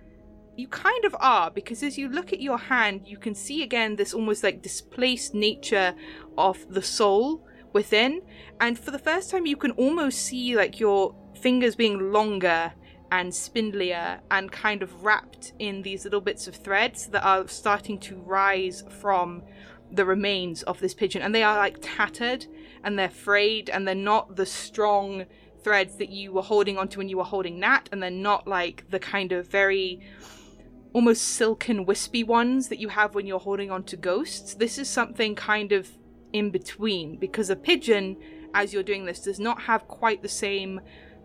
[0.55, 3.95] you kind of are because as you look at your hand you can see again
[3.95, 5.93] this almost like displaced nature
[6.37, 8.21] of the soul within.
[8.59, 12.71] And for the first time you can almost see like your fingers being longer
[13.11, 17.99] and spindlier and kind of wrapped in these little bits of threads that are starting
[17.99, 19.43] to rise from
[19.91, 21.21] the remains of this pigeon.
[21.21, 22.45] And they are like tattered
[22.83, 25.25] and they're frayed and they're not the strong
[25.61, 28.89] threads that you were holding onto when you were holding Nat and they're not like
[28.89, 30.01] the kind of very
[30.93, 34.55] almost silken wispy ones that you have when you're holding onto ghosts.
[34.55, 35.89] This is something kind of
[36.33, 38.17] in between because a pigeon
[38.53, 40.81] as you're doing this does not have quite the same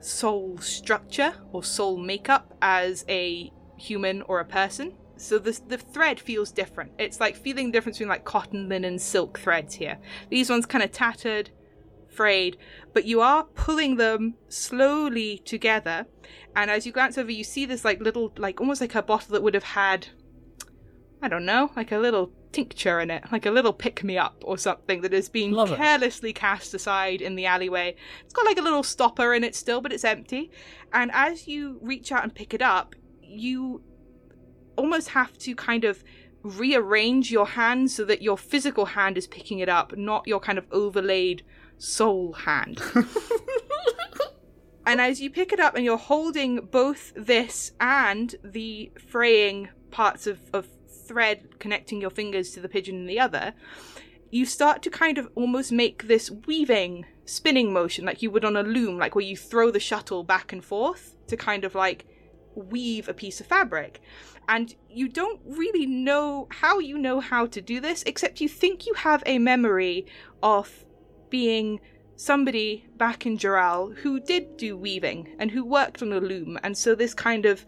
[0.07, 4.95] soul structure or soul makeup as a human or a person.
[5.17, 6.93] So the the thread feels different.
[6.99, 9.99] It's like feeling the difference between like cotton, linen, silk threads here.
[10.31, 11.51] These ones kind of tattered,
[12.09, 12.57] frayed,
[12.93, 16.07] but you are pulling them slowly together.
[16.55, 19.33] And as you glance over, you see this like little, like almost like a bottle
[19.33, 20.09] that would have had,
[21.21, 24.43] I don't know, like a little tincture in it, like a little pick me up
[24.47, 25.77] or something that has been Love it.
[25.77, 27.95] carelessly cast aside in the alleyway.
[28.25, 30.51] It's got like a little stopper in it still, but it's empty.
[30.93, 33.83] And as you reach out and pick it up, you
[34.77, 36.03] almost have to kind of
[36.43, 40.57] rearrange your hand so that your physical hand is picking it up, not your kind
[40.57, 41.43] of overlaid
[41.77, 42.81] soul hand.
[44.87, 50.27] and as you pick it up and you're holding both this and the fraying parts
[50.27, 50.69] of, of
[51.07, 53.55] thread connecting your fingers to the pigeon in the other,
[54.31, 58.57] you start to kind of almost make this weaving, spinning motion like you would on
[58.57, 62.07] a loom, like where you throw the shuttle back and forth to kind of like
[62.55, 64.01] weave a piece of fabric.
[64.49, 68.87] And you don't really know how you know how to do this, except you think
[68.87, 70.07] you have a memory
[70.43, 70.85] of
[71.31, 71.81] being
[72.17, 76.59] somebody back in Joral who did do weaving and who worked on a loom.
[76.63, 77.67] And so this kind of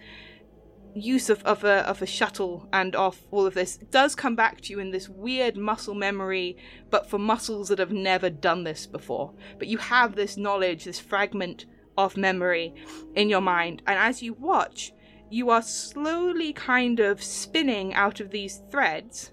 [1.01, 4.61] use of, of a of a shuttle and of all of this does come back
[4.62, 6.57] to you in this weird muscle memory,
[6.90, 9.32] but for muscles that have never done this before.
[9.59, 12.74] But you have this knowledge, this fragment of memory
[13.14, 14.92] in your mind, and as you watch,
[15.30, 19.32] you are slowly kind of spinning out of these threads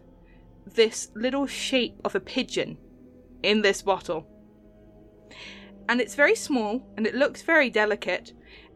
[0.66, 2.78] this little shape of a pigeon
[3.43, 4.28] in this bottle.
[5.88, 8.34] And it's very small and it looks very delicate.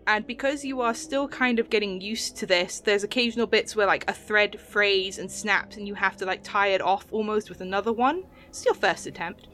[0.07, 3.85] And because you are still kind of getting used to this, there's occasional bits where
[3.85, 7.49] like a thread frays and snaps and you have to like tie it off almost
[7.49, 8.23] with another one.
[8.47, 9.47] It's your first attempt.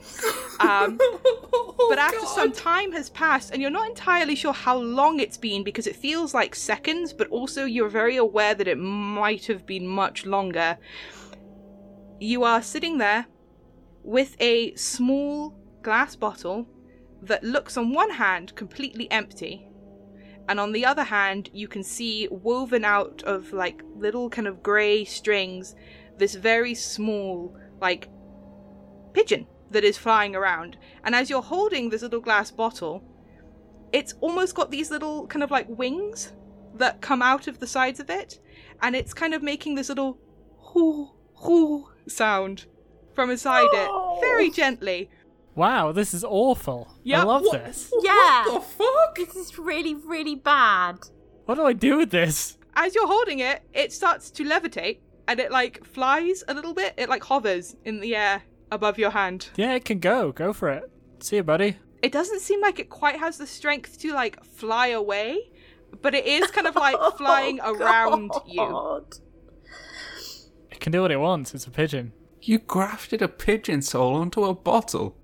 [0.61, 0.97] Um,
[1.89, 5.63] but after some time has passed, and you're not entirely sure how long it's been
[5.63, 9.85] because it feels like seconds, but also you're very aware that it might have been
[9.85, 10.77] much longer.
[12.21, 13.25] You are sitting there
[14.03, 16.67] with a small glass bottle
[17.21, 19.67] that looks on one hand completely empty,
[20.47, 24.61] and on the other hand, you can see woven out of like little kind of
[24.61, 25.75] grey strings
[26.17, 28.09] this very small, like,
[29.13, 30.77] pigeon that is flying around.
[31.03, 33.03] And as you're holding this little glass bottle,
[33.91, 36.33] it's almost got these little kind of like wings
[36.75, 38.39] that come out of the sides of it,
[38.81, 40.17] and it's kind of making this little
[40.57, 42.65] hoo hoo sound
[43.13, 45.09] from inside it, very gently.
[45.55, 46.93] Wow, this is awful.
[47.11, 47.91] I love what- this.
[48.01, 48.45] Yeah.
[48.45, 49.15] What the fuck?
[49.15, 50.99] This is really, really bad.
[51.45, 52.57] What do I do with this?
[52.75, 54.97] As you're holding it, it starts to levitate
[55.27, 56.93] and it like flies a little bit.
[56.97, 59.49] It like hovers in the air above your hand.
[59.55, 60.31] Yeah, it can go.
[60.33, 60.91] Go for it.
[61.21, 61.77] See you, buddy.
[62.01, 65.39] It doesn't seem like it quite has the strength to like fly away,
[66.01, 69.05] but it is kind of like oh, flying Oh, around you.
[70.69, 71.53] It can do what it wants.
[71.55, 72.11] It's a pigeon.
[72.41, 75.15] You grafted a pigeon soul onto a bottle.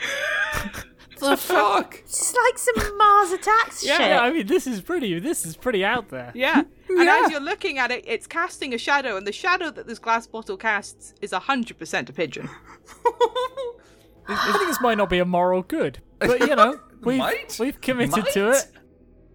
[1.20, 1.98] the fuck?
[2.02, 4.06] It's like some Mars attacks Yeah, shit.
[4.08, 5.18] Yeah, I mean, this is pretty.
[5.20, 6.32] This is pretty out there.
[6.34, 6.62] Yeah.
[6.90, 7.22] And Yeah.
[7.24, 10.26] as you're looking at it, it's casting a shadow, and the shadow that this glass
[10.26, 12.48] bottle casts is 100% a pigeon.
[14.28, 17.56] I think this might not be a moral good, but you know, we've Might?
[17.60, 18.32] we've committed Might?
[18.32, 18.72] to it.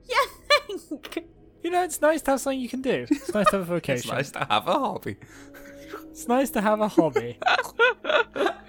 [0.03, 1.25] Yeah, think.
[1.63, 3.05] You know, it's nice to have something you can do.
[3.09, 4.09] It's nice to have a vocation.
[4.11, 5.15] It's nice to have a hobby.
[6.15, 7.37] It's nice to have a hobby.
[7.45, 7.57] I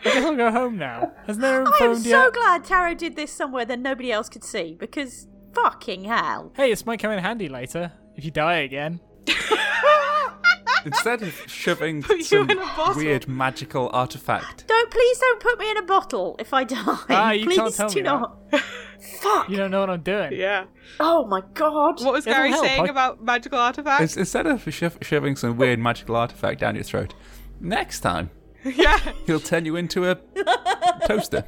[0.02, 1.12] guess I'll go home now.
[1.28, 2.32] Has no one I am phoned so yet?
[2.32, 6.52] glad Taro did this somewhere that nobody else could see because fucking hell.
[6.56, 8.98] Hey, this might come in handy later if you die again.
[10.84, 12.94] Instead of shoving you some in a bottle.
[12.96, 16.76] weird magical artifact, Don't please don't put me in a bottle if I die.
[17.08, 18.20] Ah, you please can't tell do me that.
[18.20, 18.62] not.
[19.20, 19.48] Fuck.
[19.48, 20.32] You don't know what I'm doing.
[20.34, 20.64] Yeah.
[21.00, 22.02] Oh my god.
[22.04, 24.00] What was It'll Gary help, saying I- about magical artifacts?
[24.02, 27.14] ins- instead of sho- shoving some weird magical artifact down your throat,
[27.60, 28.30] next time
[28.64, 28.98] yeah.
[29.26, 30.16] he'll turn you into a
[31.06, 31.44] toaster.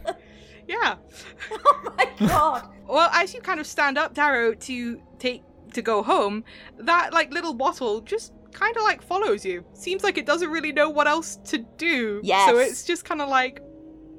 [0.67, 0.97] Yeah.
[1.51, 2.69] Oh my god.
[2.87, 5.43] Well, as you kind of stand up, Taro, to take
[5.73, 6.45] to go home,
[6.79, 9.65] that like little bottle just kind of like follows you.
[9.73, 12.21] Seems like it doesn't really know what else to do.
[12.23, 12.49] Yes.
[12.49, 13.61] So it's just kind of like,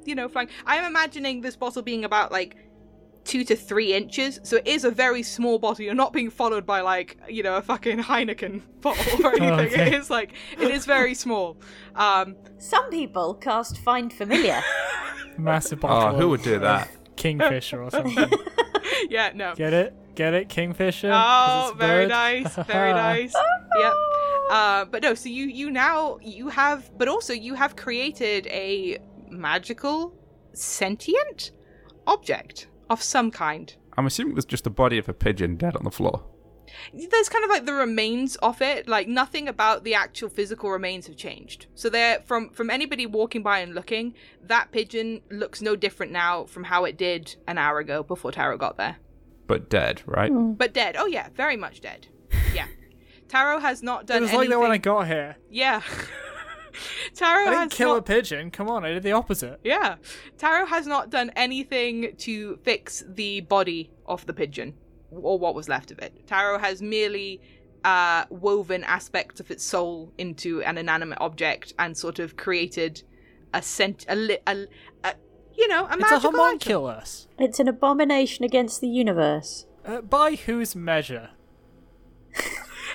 [0.06, 0.50] you know, flying.
[0.66, 2.58] I'm imagining this bottle being about like
[3.30, 4.40] two to three inches.
[4.44, 5.86] So it is a very small bottle.
[5.86, 9.74] You're not being followed by like, you know, a fucking Heineken bottle or anything.
[9.80, 9.88] okay.
[9.88, 11.58] It is like it is very small.
[11.96, 14.60] Um, Some people cast find familiar.
[15.38, 16.20] Massive Oh, bottle.
[16.20, 16.90] who would do that?
[17.16, 18.30] Kingfisher or something.
[19.10, 19.54] yeah, no.
[19.56, 19.94] Get it?
[20.16, 20.50] Get it?
[20.50, 21.12] Kingfisher.
[21.14, 22.10] Oh, it's a very bird?
[22.10, 23.34] nice, very nice.
[23.78, 23.94] yep.
[24.50, 28.98] Uh, but no, so you you now you have, but also you have created a
[29.30, 30.14] magical
[30.54, 31.52] sentient
[32.08, 33.76] object of some kind.
[33.98, 36.24] I'm assuming there's just the body of a pigeon dead on the floor.
[36.94, 41.08] There's kind of like the remains of it, like nothing about the actual physical remains
[41.08, 41.66] have changed.
[41.76, 44.14] So they're from from anybody walking by and looking,
[44.44, 48.58] that pigeon looks no different now from how it did an hour ago before Taro
[48.58, 48.98] got there.
[49.48, 50.32] But dead, right?
[50.32, 50.54] Hmm.
[50.54, 50.96] But dead.
[50.98, 52.08] Oh yeah, very much dead.
[52.54, 52.68] Yeah.
[53.28, 54.40] Taro has not done It was anything.
[54.42, 55.38] like that when I got here.
[55.50, 55.82] Yeah.
[57.16, 58.52] Taro I has didn't kill a pigeon.
[58.52, 59.60] Come on, I did the opposite.
[59.64, 59.96] Yeah.
[60.38, 64.74] Taro has not done anything to fix the body of the pigeon
[65.12, 66.26] or what was left of it.
[66.28, 67.42] Taro has merely
[67.84, 73.04] uh, woven aspects of its soul into an inanimate object and sort of created
[73.54, 74.66] a scent, a, li- a,
[75.04, 75.14] a
[75.56, 76.40] you know, a It's a magical item.
[76.40, 77.28] homunculus.
[77.40, 79.66] it's an abomination against the universe.
[79.86, 81.32] Uh, by whose measure?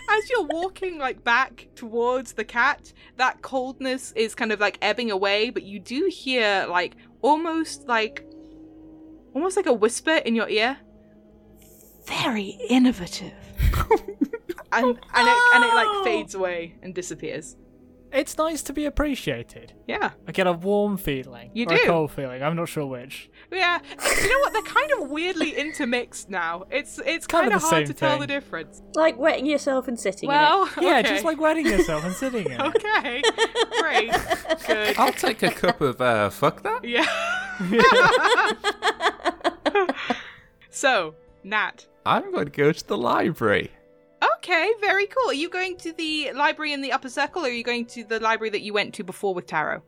[0.08, 5.10] As you're walking like back towards the cat, that coldness is kind of like ebbing
[5.10, 8.24] away, but you do hear like almost like
[9.34, 10.76] almost like a whisper in your ear.
[12.06, 13.32] Very innovative.
[14.72, 17.56] and and it and it like fades away and disappears.
[18.14, 19.72] It's nice to be appreciated.
[19.88, 20.12] Yeah.
[20.28, 21.50] I get a warm feeling.
[21.52, 21.82] You or do.
[21.82, 22.44] a cold feeling.
[22.44, 23.28] I'm not sure which.
[23.50, 23.80] Yeah.
[23.90, 24.52] You know what?
[24.52, 26.64] They're kind of weirdly intermixed now.
[26.70, 28.80] It's it's Kind kind, of of the hard same to tell the difference.
[28.94, 31.08] Like wetting yourself and sitting Well, Yeah, okay.
[31.10, 32.60] just like wetting yourself and sitting in it.
[32.60, 33.22] Okay.
[33.80, 34.12] Great.
[34.66, 34.96] Good.
[34.96, 36.84] I'll take a cup of uh, fuck that.
[36.84, 37.04] Yeah.
[40.70, 41.86] so, Nat.
[42.06, 43.70] I'm going to go to the library.
[44.44, 45.30] Okay, very cool.
[45.30, 48.04] Are you going to the library in the upper circle or are you going to
[48.04, 49.82] the library that you went to before with Taro?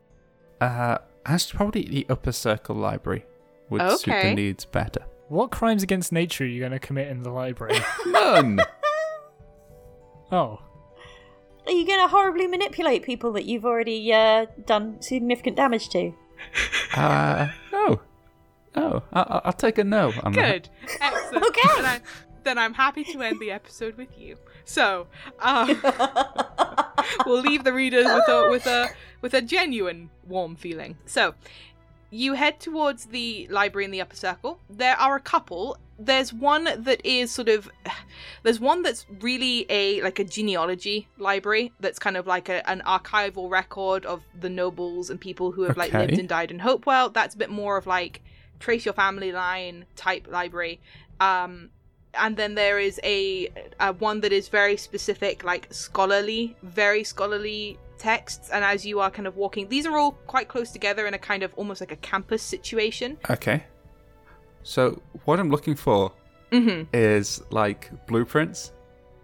[0.63, 0.97] Uh,
[1.27, 3.27] as probably the upper circle library
[3.69, 4.31] would suit Okay.
[4.31, 5.05] the needs better.
[5.29, 7.77] What crimes against nature are you going to commit in the library?
[8.07, 8.61] None.
[10.33, 10.59] oh.
[11.67, 16.15] Are you going to horribly manipulate people that you've already uh, done significant damage to?
[16.95, 18.01] uh, no.
[18.75, 19.03] No.
[19.13, 20.71] I- I- I'll take a no on that.
[20.87, 20.99] Good.
[21.03, 21.45] Excellent.
[21.45, 21.99] Okay.
[22.47, 24.37] Then, I, then I'm happy to end the episode with you.
[24.65, 25.07] So,
[25.41, 25.81] um,
[27.27, 28.89] we'll leave the readers with a with a
[29.21, 30.97] with a genuine warm feeling.
[31.07, 31.35] So,
[32.11, 34.61] you head towards the library in the upper circle.
[34.71, 35.77] There are a couple.
[35.99, 37.69] There's one that is sort of
[38.43, 42.83] there's one that's really a like a genealogy library that's kind of like a, an
[42.87, 47.11] archival record of the nobles and people who have like lived and died in Hopewell.
[47.11, 48.23] That's a bit more of like
[48.61, 50.81] trace your family line type library.
[51.19, 51.71] Um
[52.19, 53.49] and then there is a,
[53.81, 59.11] a one that is very specific like scholarly very scholarly texts and as you are
[59.11, 61.93] kind of walking these are all quite close together in a kind of almost like
[61.93, 63.65] a campus situation Okay.
[64.67, 66.13] So, what I'm looking for
[66.51, 66.93] mm-hmm.
[66.93, 68.73] is like blueprints,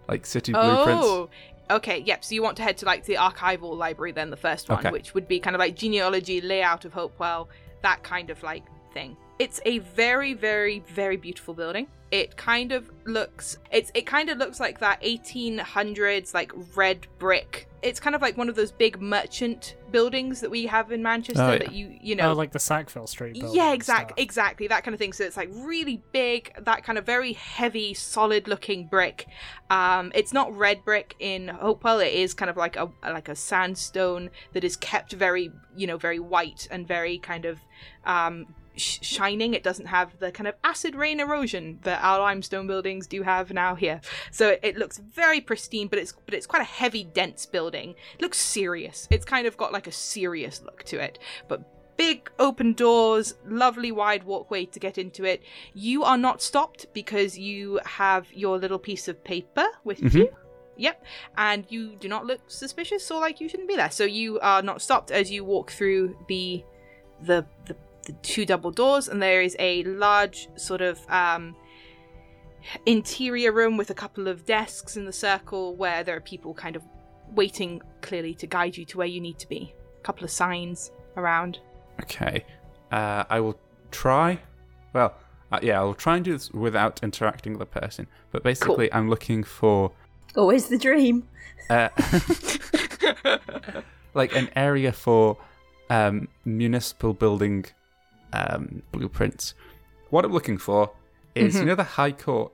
[0.07, 1.05] like city blueprints.
[1.05, 1.29] oh
[1.69, 2.23] Okay, yep.
[2.23, 4.91] So you want to head to like the archival library, then the first one, Okay.
[4.91, 7.49] which would be kind of like genealogy, layout of Hopewell,
[7.81, 8.63] that kind of like
[8.93, 9.17] thing.
[9.39, 11.87] It's a very, very, very beautiful building.
[12.11, 17.67] It kind of looks, it's it kind of looks like that 1800s like red brick.
[17.81, 21.41] It's kind of like one of those big merchant buildings that we have in Manchester
[21.43, 21.57] Oh, yeah.
[21.57, 23.55] that you you know oh, like the Sackville Street building.
[23.55, 27.05] yeah exactly exactly that kind of thing so it's like really big that kind of
[27.05, 29.27] very heavy solid looking brick
[29.69, 33.35] um it's not red brick in hopewell it is kind of like a like a
[33.35, 37.59] sandstone that is kept very you know very white and very kind of
[38.05, 42.67] um sh- shining it doesn't have the kind of acid rain erosion that our limestone
[42.67, 44.01] buildings do have now here
[44.31, 47.95] so it, it looks very pristine but it's but it's quite a heavy dense building
[48.15, 52.27] it looks serious it's kind of got like a serious look to it but big
[52.39, 55.43] open doors, lovely wide walkway to get into it.
[55.75, 60.13] You are not stopped because you have your little piece of paper with Mhm.
[60.15, 60.35] you.
[60.75, 61.05] Yep.
[61.37, 63.91] And you do not look suspicious or like you shouldn't be there.
[63.91, 66.63] So you are not stopped as you walk through the
[67.21, 71.55] the the, the two double doors and there is a large sort of um
[72.85, 76.75] interior room with a couple of desks in the circle where there are people kind
[76.75, 76.83] of
[77.35, 79.73] waiting clearly to guide you to where you need to be.
[79.99, 81.59] A couple of signs around.
[82.01, 82.45] Okay.
[82.91, 83.59] Uh, I will
[83.91, 84.39] try.
[84.93, 85.13] Well,
[85.51, 88.07] uh, yeah, I'll try and do this without interacting with the person.
[88.31, 89.91] But basically, I'm looking for
[90.35, 91.27] Always the dream.
[91.69, 91.89] uh,
[94.13, 95.37] like an area for
[95.89, 97.65] um, municipal building
[98.33, 99.53] um, blueprints.
[100.09, 100.91] What I'm looking for
[101.35, 102.51] is you know the High Court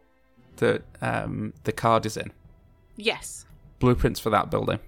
[0.57, 2.31] that um, the card is in.
[2.95, 3.45] Yes.
[3.79, 4.79] Blueprints for that building.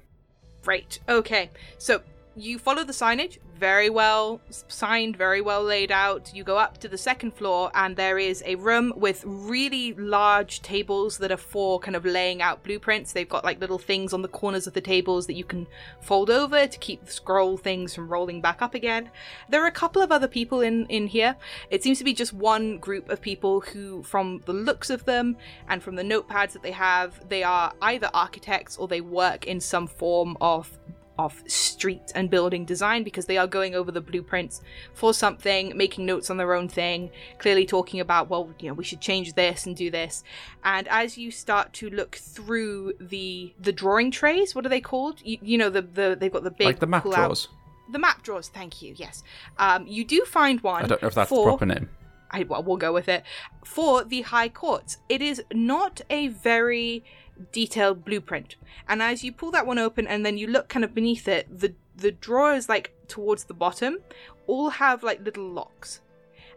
[0.66, 1.00] Right.
[1.10, 1.50] Okay.
[1.78, 2.02] So
[2.36, 6.34] you follow the signage, very well signed, very well laid out.
[6.34, 10.64] You go up to the second floor, and there is a room with really large
[10.64, 13.14] tables that are for kind of laying out blueprints.
[13.14, 15.68] They've got like little things on the corners of the tables that you can
[16.02, 19.12] fold over to keep the scroll things from rolling back up again.
[19.48, 21.36] There are a couple of other people in in here.
[21.70, 25.38] It seems to be just one group of people who, from the looks of them
[25.70, 29.60] and from the notepads that they have, they are either architects or they work in
[29.60, 30.80] some form of
[31.26, 34.62] of street and building design because they are going over the blueprints
[34.94, 38.84] for something, making notes on their own thing, clearly talking about, well, you know, we
[38.84, 40.24] should change this and do this.
[40.64, 45.22] And as you start to look through the the drawing trays, what are they called?
[45.24, 47.48] You, you know, the, the they've got the big like the map drawers.
[47.92, 48.48] The map drawers.
[48.50, 48.94] Thank you.
[48.98, 49.24] Yes,
[49.58, 50.84] um, you do find one.
[50.84, 51.90] I don't know if that's for, the proper name.
[52.32, 53.24] I well, we'll go with it
[53.66, 54.98] for the High Courts.
[55.10, 57.04] It is not a very
[57.52, 58.56] detailed blueprint,
[58.88, 61.48] and as you pull that one open and then you look kind of beneath it,
[61.60, 64.00] the the drawers like towards the bottom
[64.48, 66.02] all have like little locks.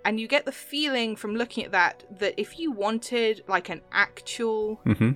[0.05, 3.81] And you get the feeling from looking at that that if you wanted like an
[3.93, 5.13] actual mm-hmm.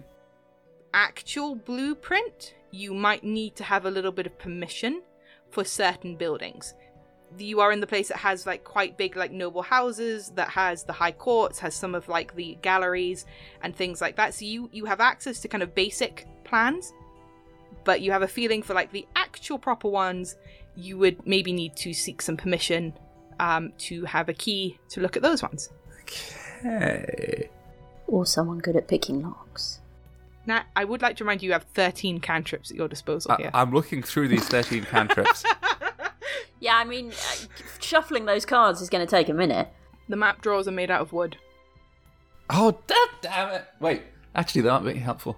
[0.94, 5.02] actual blueprint, you might need to have a little bit of permission
[5.50, 6.74] for certain buildings.
[7.36, 10.84] You are in the place that has like quite big like noble houses, that has
[10.84, 13.26] the high courts, has some of like the galleries
[13.62, 14.34] and things like that.
[14.34, 16.92] So you you have access to kind of basic plans,
[17.84, 20.36] but you have a feeling for like the actual proper ones,
[20.74, 22.94] you would maybe need to seek some permission
[23.40, 25.70] um, to have a key to look at those ones.
[26.02, 27.50] Okay.
[28.06, 29.80] Or someone good at picking locks.
[30.46, 33.36] Now, I would like to remind you, you have 13 cantrips at your disposal I,
[33.36, 33.50] here.
[33.52, 35.44] I'm looking through these 13 cantrips.
[36.60, 37.46] Yeah, I mean, uh,
[37.80, 39.68] shuffling those cards is going to take a minute.
[40.08, 41.36] the map drawers are made out of wood.
[42.50, 43.64] oh, da- damn it.
[43.80, 44.02] Wait,
[44.34, 45.36] actually, that might be helpful.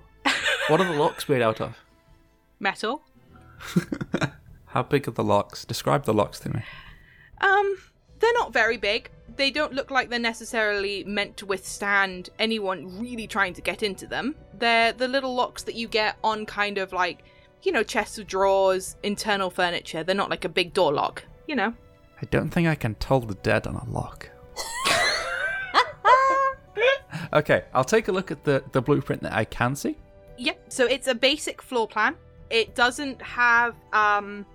[0.69, 1.77] What are the locks made out of?
[2.61, 3.03] Metal.
[4.67, 5.65] How big are the locks?
[5.65, 6.63] Describe the locks to me.
[7.41, 7.77] Um,
[8.21, 9.11] they're not very big.
[9.37, 14.07] They don't look like they're necessarily meant to withstand anyone really trying to get into
[14.07, 14.37] them.
[14.59, 17.25] They're the little locks that you get on kind of like,
[17.63, 20.03] you know, chests of drawers, internal furniture.
[20.03, 21.75] They're not like a big door lock, you know.
[22.23, 24.29] I don't think I can toll the dead on a lock.
[27.33, 29.97] okay, I'll take a look at the, the blueprint that I can see.
[30.39, 30.73] Yep.
[30.73, 32.17] So it's a basic floor plan.
[32.51, 34.47] It doesn't have um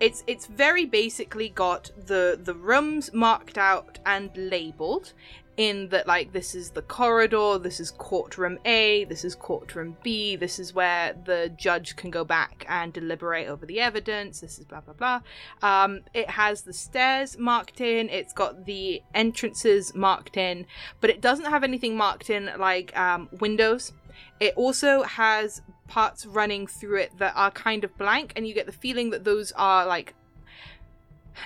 [0.00, 5.12] it's it's very basically got the the rooms marked out and labeled
[5.58, 10.36] in that like this is the corridor, this is courtroom A, this is courtroom B,
[10.36, 14.64] this is where the judge can go back and deliberate over the evidence, this is
[14.64, 15.20] blah blah blah.
[15.60, 20.64] Um, it has the stairs marked in, it's got the entrances marked in,
[21.00, 23.92] but it doesn't have anything marked in like um, windows.
[24.38, 28.66] It also has parts running through it that are kind of blank, and you get
[28.66, 30.14] the feeling that those are like.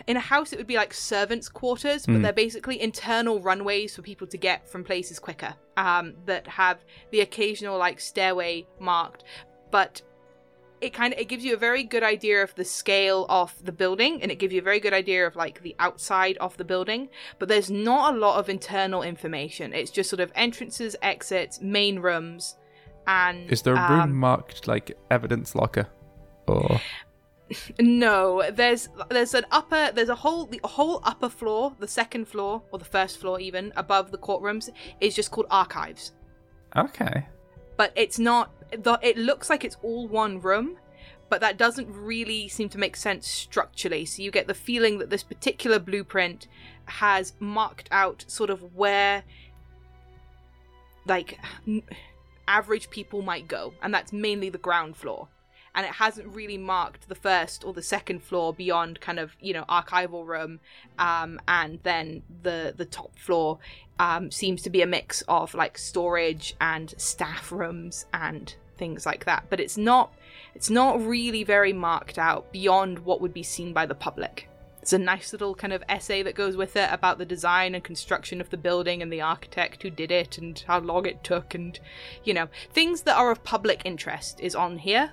[0.06, 2.22] In a house, it would be like servants' quarters, but Mm.
[2.22, 5.54] they're basically internal runways for people to get from places quicker.
[5.76, 9.24] Um, that have the occasional like stairway marked,
[9.70, 10.02] but
[10.82, 13.72] it kind of it gives you a very good idea of the scale of the
[13.72, 16.64] building and it gives you a very good idea of like the outside of the
[16.64, 21.60] building but there's not a lot of internal information it's just sort of entrances exits
[21.60, 22.56] main rooms
[23.06, 25.88] and Is there a room um, marked like evidence locker?
[26.46, 26.80] Or
[27.80, 32.62] No, there's there's an upper there's a whole the whole upper floor, the second floor
[32.70, 36.12] or the first floor even above the courtrooms is just called archives.
[36.76, 37.26] okay,
[37.76, 40.78] But it's not it looks like it's all one room,
[41.28, 44.04] but that doesn't really seem to make sense structurally.
[44.04, 46.48] So you get the feeling that this particular blueprint
[46.86, 49.24] has marked out sort of where
[51.06, 51.38] like
[52.48, 55.28] average people might go, and that's mainly the ground floor.
[55.74, 59.54] And it hasn't really marked the first or the second floor beyond kind of you
[59.54, 60.60] know archival room,
[60.98, 63.58] um, and then the the top floor
[63.98, 69.24] um, seems to be a mix of like storage and staff rooms and things like
[69.24, 69.44] that.
[69.48, 70.12] But it's not
[70.54, 74.48] it's not really very marked out beyond what would be seen by the public.
[74.82, 77.84] It's a nice little kind of essay that goes with it about the design and
[77.84, 81.54] construction of the building and the architect who did it and how long it took
[81.54, 81.78] and
[82.24, 85.12] you know things that are of public interest is on here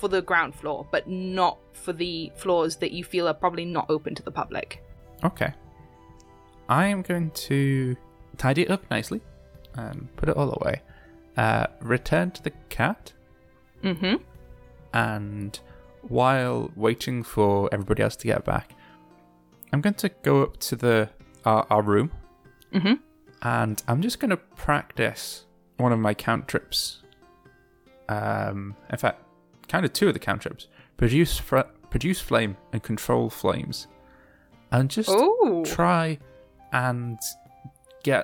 [0.00, 3.86] for the ground floor but not for the floors that you feel are probably not
[3.88, 4.82] open to the public.
[5.24, 5.52] okay.
[6.68, 7.96] I am going to
[8.36, 9.20] tidy it up nicely
[9.74, 10.82] and put it all away.
[11.36, 13.12] Uh, return to the cat,
[13.82, 14.16] Mm-hmm.
[14.94, 15.58] and
[16.02, 18.74] while waiting for everybody else to get back,
[19.72, 21.08] I'm going to go up to the
[21.44, 22.10] our, our room,
[22.72, 23.00] Mhm.
[23.42, 25.46] and I'm just going to practice
[25.78, 27.02] one of my cantrips.
[28.08, 29.22] Um, in fact,
[29.70, 30.66] kind of two of the cantrips:
[30.96, 33.86] produce fr- produce flame and control flames,
[34.70, 35.64] and just Oh.
[35.64, 36.18] try
[36.72, 37.18] and
[38.02, 38.22] get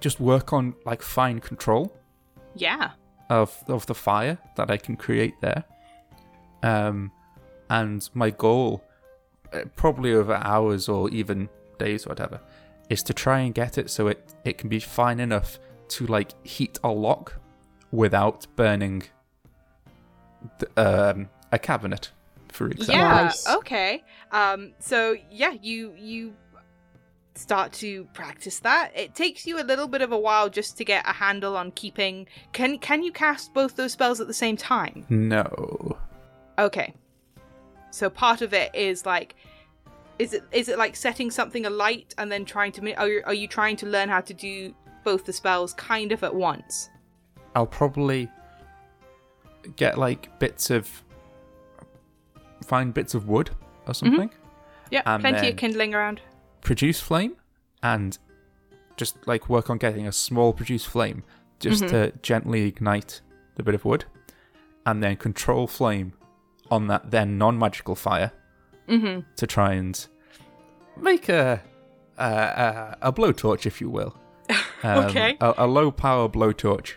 [0.00, 1.84] just work on like fine control
[2.54, 2.90] Yeah.
[3.30, 5.64] of of the fire that I can create there.
[6.62, 7.12] Um,
[7.70, 8.82] and my goal,
[9.52, 12.40] uh, probably over hours or even days, or whatever,
[12.88, 15.58] is to try and get it so it it can be fine enough
[15.88, 17.34] to like heat a lock
[17.92, 19.02] without burning
[20.76, 22.10] um, a cabinet,
[22.52, 22.94] for example.
[22.94, 23.22] Yeah.
[23.24, 23.48] Nice.
[23.48, 24.04] Okay.
[24.32, 24.72] Um.
[24.78, 26.34] So yeah, you you
[27.34, 28.92] start to practice that.
[28.94, 31.70] It takes you a little bit of a while just to get a handle on
[31.72, 32.26] keeping.
[32.52, 35.04] Can can you cast both those spells at the same time?
[35.08, 35.98] No.
[36.58, 36.94] Okay.
[37.90, 39.34] So part of it is like.
[40.18, 42.94] Is it is it like setting something alight and then trying to?
[42.94, 44.74] Are you, are you trying to learn how to do
[45.04, 46.88] both the spells kind of at once?
[47.54, 48.26] I'll probably
[49.76, 50.88] get like bits of
[52.64, 53.50] find bits of wood
[53.86, 54.30] or something.
[54.90, 56.20] Yeah, plenty of kindling around.
[56.62, 57.36] produce flame
[57.82, 58.18] and
[58.96, 61.22] just like work on getting a small produce flame
[61.60, 61.88] just Mhm.
[61.90, 63.20] to gently ignite
[63.54, 64.04] the bit of wood
[64.84, 66.12] and then control flame
[66.70, 68.32] on that then non-magical fire
[68.88, 69.20] Mm-hmm.
[69.36, 70.06] to try and
[70.96, 71.62] make a
[72.18, 74.16] a, a, a blowtorch if you will
[74.82, 75.36] Um, Okay.
[75.40, 76.94] a, a low power blowtorch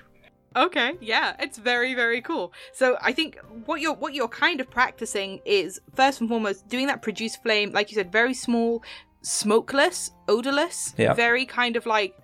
[0.56, 2.52] Okay, yeah, it's very very cool.
[2.74, 6.88] So I think what you're what you're kind of practicing is first and foremost doing
[6.88, 8.84] that produce flame, like you said, very small,
[9.22, 11.14] smokeless, odorless, Yeah.
[11.14, 12.16] very kind of like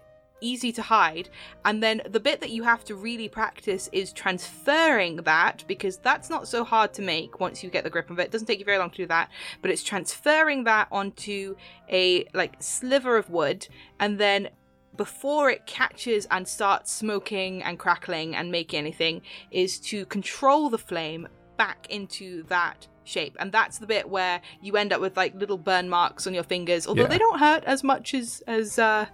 [0.42, 1.30] easy to hide.
[1.64, 6.30] And then the bit that you have to really practice is transferring that because that's
[6.30, 8.24] not so hard to make once you get the grip of it.
[8.24, 9.30] It doesn't take you very long to do that,
[9.62, 11.56] but it's transferring that onto
[11.90, 13.68] a like sliver of wood
[14.00, 14.50] and then
[14.98, 19.22] before it catches and starts smoking and crackling and making anything
[19.52, 21.28] is to control the flame
[21.58, 23.36] back into that shape.
[23.40, 26.44] And that's the bit where you end up with like little burn marks on your
[26.44, 26.88] fingers.
[26.88, 27.08] Although Yeah.
[27.10, 29.06] they don't hurt as much as as uh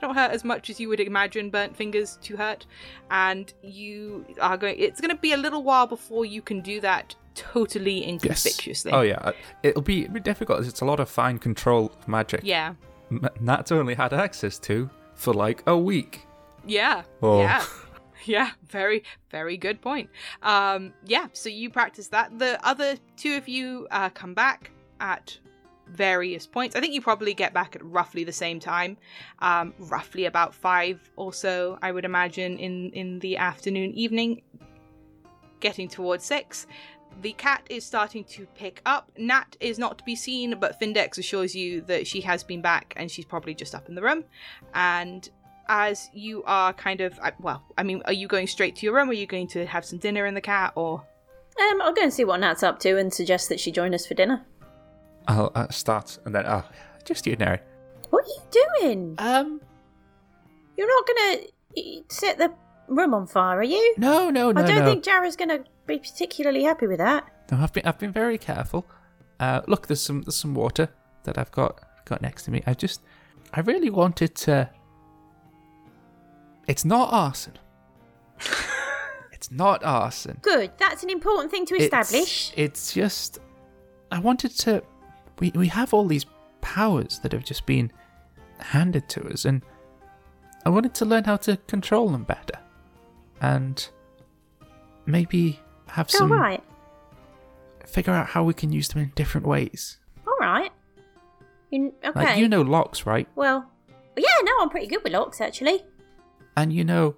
[0.00, 2.66] don't hurt as much as you would imagine burnt fingers to hurt.
[3.10, 6.80] And you are going it's going to be a little while before you can do
[6.80, 8.92] that totally inconspicuously.
[8.92, 9.32] Oh yeah.
[9.62, 10.66] It'll be, it'll be difficult.
[10.66, 12.40] It's a lot of fine control magic.
[12.44, 12.74] Yeah.
[13.10, 16.26] M- Nat's only had access to for like a week
[16.66, 17.02] Yeah.
[17.22, 17.40] Oh.
[17.40, 17.64] Yeah.
[18.26, 20.08] Yeah, very, very good point.
[20.42, 22.38] Um, yeah, so you practice that.
[22.38, 25.38] The other two of you uh, come back at
[25.88, 26.74] various points.
[26.74, 28.96] I think you probably get back at roughly the same time,
[29.40, 34.40] um, roughly about five or so, I would imagine, in in the afternoon, evening,
[35.60, 36.66] getting towards six.
[37.22, 39.10] The cat is starting to pick up.
[39.16, 42.92] Nat is not to be seen, but Findex assures you that she has been back
[42.96, 44.24] and she's probably just up in the room.
[44.74, 45.28] And
[45.68, 49.08] as you are kind of, well, I mean, are you going straight to your room?
[49.08, 51.02] Are you going to have some dinner in the cat, or
[51.58, 54.04] Um, I'll go and see what Nat's up to and suggest that she join us
[54.06, 54.44] for dinner.
[55.26, 56.64] I'll uh, start and then oh
[57.04, 57.58] just you Neri
[58.10, 59.14] What are you doing?
[59.18, 59.60] um
[60.76, 62.52] You're not gonna set the
[62.88, 63.94] room on fire, are you?
[63.96, 64.84] No, no, no, I don't no.
[64.84, 67.28] think Jara's going to be particularly happy with that.
[67.50, 68.86] No, I've been I've been very careful.
[69.40, 70.88] Uh, look, there's some there's some water
[71.24, 72.62] that I've got got next to me.
[72.66, 73.00] I just
[73.52, 74.70] I really wanted to.
[76.66, 77.58] It's not arson.
[79.32, 80.38] it's not arson.
[80.42, 80.72] Good.
[80.78, 82.52] That's an important thing to It's- establish.
[82.56, 83.38] It's, just
[84.10, 84.82] I wanted to.
[85.40, 86.26] We we have all these
[86.60, 87.92] powers that have just been
[88.58, 89.62] handed to us, and
[90.64, 92.58] I wanted to learn how to control them better,
[93.40, 93.86] and
[95.06, 96.62] maybe have some right.
[97.86, 99.98] figure out how we can use them in different ways.
[100.26, 100.70] All right.
[101.70, 102.24] You, okay.
[102.24, 103.28] Like you know locks, right?
[103.34, 103.70] Well,
[104.16, 105.84] yeah, no, I'm pretty good with locks, actually.
[106.56, 107.16] And you know,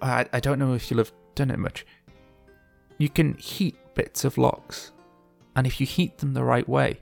[0.00, 1.86] I I don't know if you'll have done it much.
[2.98, 4.92] You can heat bits of locks,
[5.54, 7.00] and if you heat them the right way,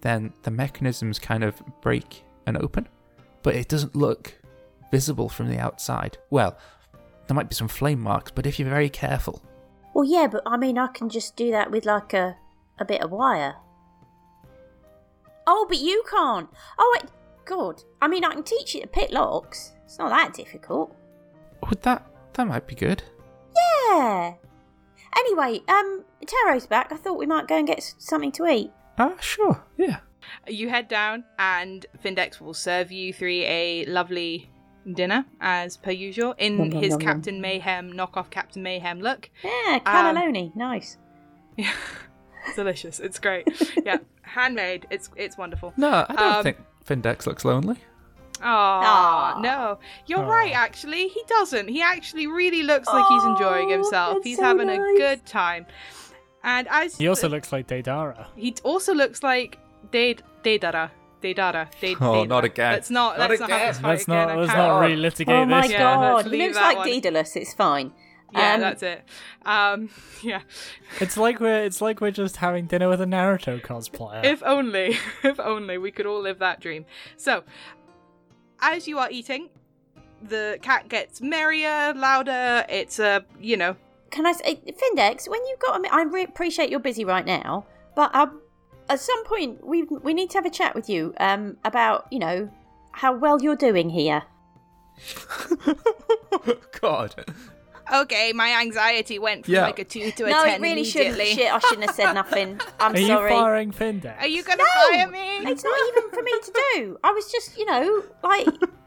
[0.00, 2.88] then the mechanisms kind of break and open,
[3.42, 4.34] but it doesn't look
[4.90, 6.18] visible from the outside.
[6.30, 6.58] Well,
[7.26, 9.42] there might be some flame marks, but if you're very careful,
[9.94, 12.36] Well, yeah, but I mean, I can just do that with like a
[12.78, 13.56] a bit of wire.
[15.46, 16.48] Oh, but you can't.
[16.78, 17.10] Oh, wait,
[17.44, 17.82] God.
[18.00, 19.72] I mean, I can teach you to pick locks.
[19.84, 20.94] It's not that difficult.
[21.68, 23.02] would that that might be good.
[23.90, 24.34] Yeah.
[25.18, 26.90] Anyway, um, Taro's back.
[26.92, 28.70] I thought we might go and get s- something to eat.
[28.98, 29.98] Ah, sure, yeah.
[30.46, 34.48] You head down, and Findex will serve you three a lovely
[34.90, 37.06] dinner, as per usual, in Nom, nom, his nom, nom.
[37.14, 39.30] Captain Mayhem knockoff Captain Mayhem look.
[39.44, 40.54] Yeah, cannelloni.
[40.56, 40.98] nice.
[41.56, 41.72] Yeah,
[42.46, 42.98] it's delicious.
[43.00, 43.46] It's great.
[43.84, 44.86] yeah, handmade.
[44.90, 45.72] It's it's wonderful.
[45.76, 46.56] No, I don't Um, think
[46.86, 47.76] Findex looks lonely.
[48.44, 50.28] Oh no, you're Aw.
[50.28, 50.52] right.
[50.52, 51.68] Actually, he doesn't.
[51.68, 54.18] He actually really looks like he's enjoying himself.
[54.24, 55.66] He's so having a good time.
[56.42, 58.26] And as He also looks like Daedara.
[58.34, 59.58] he also looks like
[59.92, 60.90] Dade Daedara.
[61.22, 61.68] Daedara.
[61.80, 62.28] Dade, Oh, Daedara.
[62.28, 62.72] not again.
[62.72, 63.18] Let's not.
[63.18, 63.68] Not let's not have again.
[63.72, 64.16] this fight Let's again.
[64.16, 65.70] not I let's can't- not relitigate Oh my this.
[65.70, 66.86] Yeah, let's god, he leave looks like one.
[66.88, 67.36] Daedalus.
[67.36, 67.92] It's fine.
[68.34, 69.04] Yeah, Um, that's it.
[69.44, 69.88] Um,
[70.22, 70.40] yeah.
[71.00, 74.24] It's like we're it's like we're just having dinner with a Naruto cosplayer.
[74.24, 76.84] If only, if only we could all live that dream.
[77.16, 77.44] So,
[78.60, 79.48] as you are eating,
[80.22, 82.64] the cat gets merrier, louder.
[82.68, 83.76] It's a, you know,
[84.10, 87.26] Can I say, Findex, when you've got a mi- I re- appreciate you're busy right
[87.26, 87.66] now,
[87.96, 88.40] but um,
[88.92, 92.18] at some point we we need to have a chat with you um about you
[92.18, 92.50] know
[92.92, 94.22] how well you're doing here.
[96.80, 97.14] God.
[97.92, 99.62] okay, my anxiety went from Yeah.
[99.62, 101.16] like a two to a no, ten it really shouldn't.
[101.16, 101.42] immediately.
[101.42, 102.60] Shit, I shouldn't have said nothing.
[102.80, 103.30] I'm Are you sorry.
[103.30, 104.18] firing Findex?
[104.20, 105.50] Are you gonna no, fire me?
[105.50, 106.98] it's not even for me to do.
[107.02, 108.46] I was just, you know, like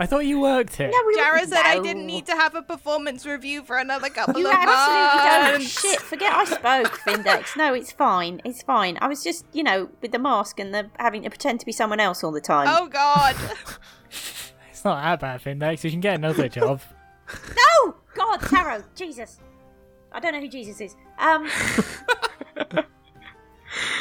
[0.00, 0.88] I thought you worked here.
[0.88, 4.40] no, we Jara said I didn't need to have a performance review for another couple
[4.40, 4.66] You of months.
[4.66, 5.52] You absolutely don't.
[5.60, 5.80] months.
[5.82, 7.54] Shit, forget I spoke, Findex.
[7.56, 8.40] No, it's fine.
[8.42, 8.96] It's fine.
[9.02, 11.72] I was just, you know, with the mask and the having to pretend to be
[11.72, 12.66] someone else all the time.
[12.70, 13.36] Oh God.
[14.70, 15.84] It's not that bad, Findex.
[15.84, 16.80] You can get another job.
[17.54, 17.94] No!
[18.14, 19.38] God, Taro, Jesus.
[20.10, 20.96] I don't know who Jesus is.
[21.18, 21.46] Um.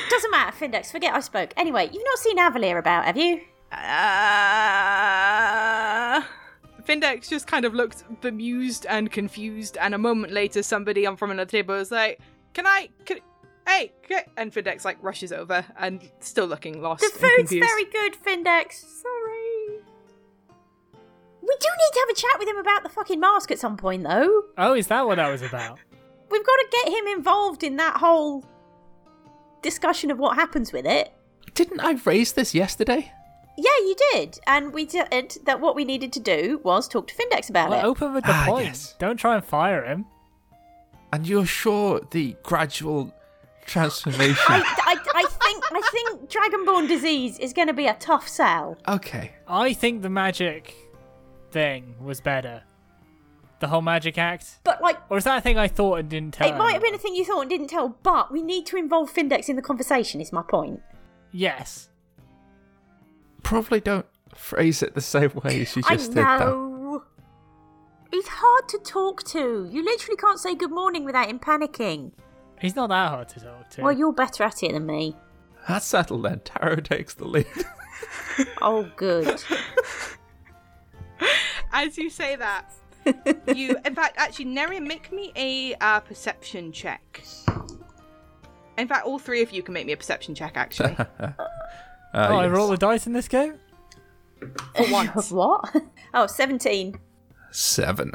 [0.10, 0.90] doesn't matter, Findex.
[0.90, 1.54] Forget I spoke.
[1.58, 3.42] Anyway, you've not seen Avalier about, have you?
[3.72, 3.80] Uh,
[6.88, 11.32] Findex just kind of looked bemused and confused, and a moment later, somebody on from
[11.32, 12.20] another table was like,
[12.54, 12.90] "Can I?
[13.06, 13.20] Can,
[13.68, 17.02] hey!" Can, and Findex like rushes over and still looking lost.
[17.02, 17.68] The food's confused.
[17.70, 18.74] very good, Findex.
[18.74, 19.84] Sorry.
[21.42, 23.76] We do need to have a chat with him about the fucking mask at some
[23.78, 24.44] point, though.
[24.58, 25.80] Oh, is that what that was about?
[26.32, 28.46] We've got to get him involved in that whole
[29.62, 31.12] discussion of what happens with it.
[31.56, 33.12] Didn't I raise this yesterday?
[33.62, 34.40] Yeah, you did.
[34.48, 37.80] And we did that what we needed to do was talk to Findex about Well,
[37.80, 37.84] it.
[37.86, 38.66] open with the Ah, point.
[38.68, 38.96] yes.
[39.00, 40.06] Don't try and fire him.
[41.12, 43.14] And you're sure the gradual
[43.66, 44.36] transformation?
[44.48, 48.78] I, I, I think I think Dragonborn disease is going to be a tough sell.
[48.88, 49.32] okay.
[49.48, 50.74] I think the magic
[51.52, 52.64] thing was better.
[53.60, 54.60] The whole magic act?
[54.64, 56.48] But like, Or is that a thing I thought and didn't tell?
[56.48, 57.90] it might have been a thing you thought and didn't tell.
[58.04, 60.22] But we need to involve Findex in the conversation.
[60.22, 60.80] Is my point.
[61.32, 61.90] Yes.
[63.50, 64.06] Probably don't
[64.36, 66.38] phrase it the same way as you I just did, though.
[66.38, 67.04] know.
[68.12, 69.68] He's hard to talk to.
[69.72, 72.12] You literally can't say good morning without him panicking.
[72.62, 73.82] He's not that hard to talk to.
[73.82, 75.16] Well, you're better at it than me.
[75.68, 76.42] That's settled then.
[76.46, 77.48] Taro takes the lead.
[78.62, 79.44] Oh, good.
[81.74, 82.72] As you say that,
[83.56, 87.22] you, in fact, actually, Neria, make me a uh, perception check.
[88.78, 90.56] In fact, all three of you can make me a perception check.
[90.56, 90.96] Actually,
[92.14, 93.60] Uh, oh, I roll the dice in this game?
[94.40, 95.32] for once.
[95.32, 95.76] what?
[96.14, 97.00] Oh, 17.
[97.52, 98.12] Seven.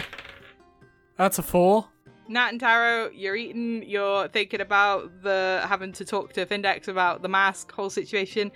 [1.16, 1.89] That's a four.
[2.29, 3.85] Nat and Taro, you're eating.
[3.87, 8.51] You're thinking about the having to talk to Findex about the mask whole situation.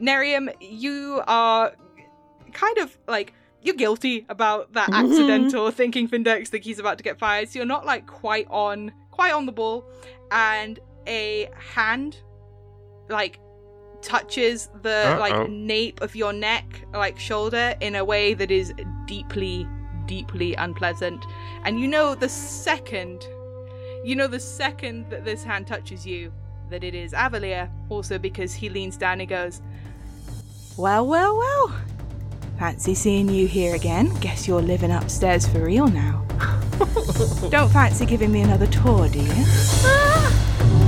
[0.00, 1.72] Nerium, you are
[2.52, 3.32] kind of like
[3.62, 7.48] you're guilty about that accidental thinking Findex think he's about to get fired.
[7.48, 9.84] So you're not like quite on quite on the ball.
[10.30, 12.18] And a hand
[13.08, 13.38] like
[14.02, 15.20] touches the Uh-oh.
[15.20, 18.72] like nape of your neck, like shoulder, in a way that is
[19.06, 19.66] deeply,
[20.06, 21.24] deeply unpleasant.
[21.64, 23.26] And you know the second
[24.04, 26.32] you know the second that this hand touches you
[26.70, 29.60] that it is Avalier, also because he leans down and goes,
[30.76, 31.76] Well, well, well.
[32.58, 34.12] Fancy seeing you here again.
[34.20, 36.24] Guess you're living upstairs for real now.
[37.50, 39.44] Don't fancy giving me another tour, do you?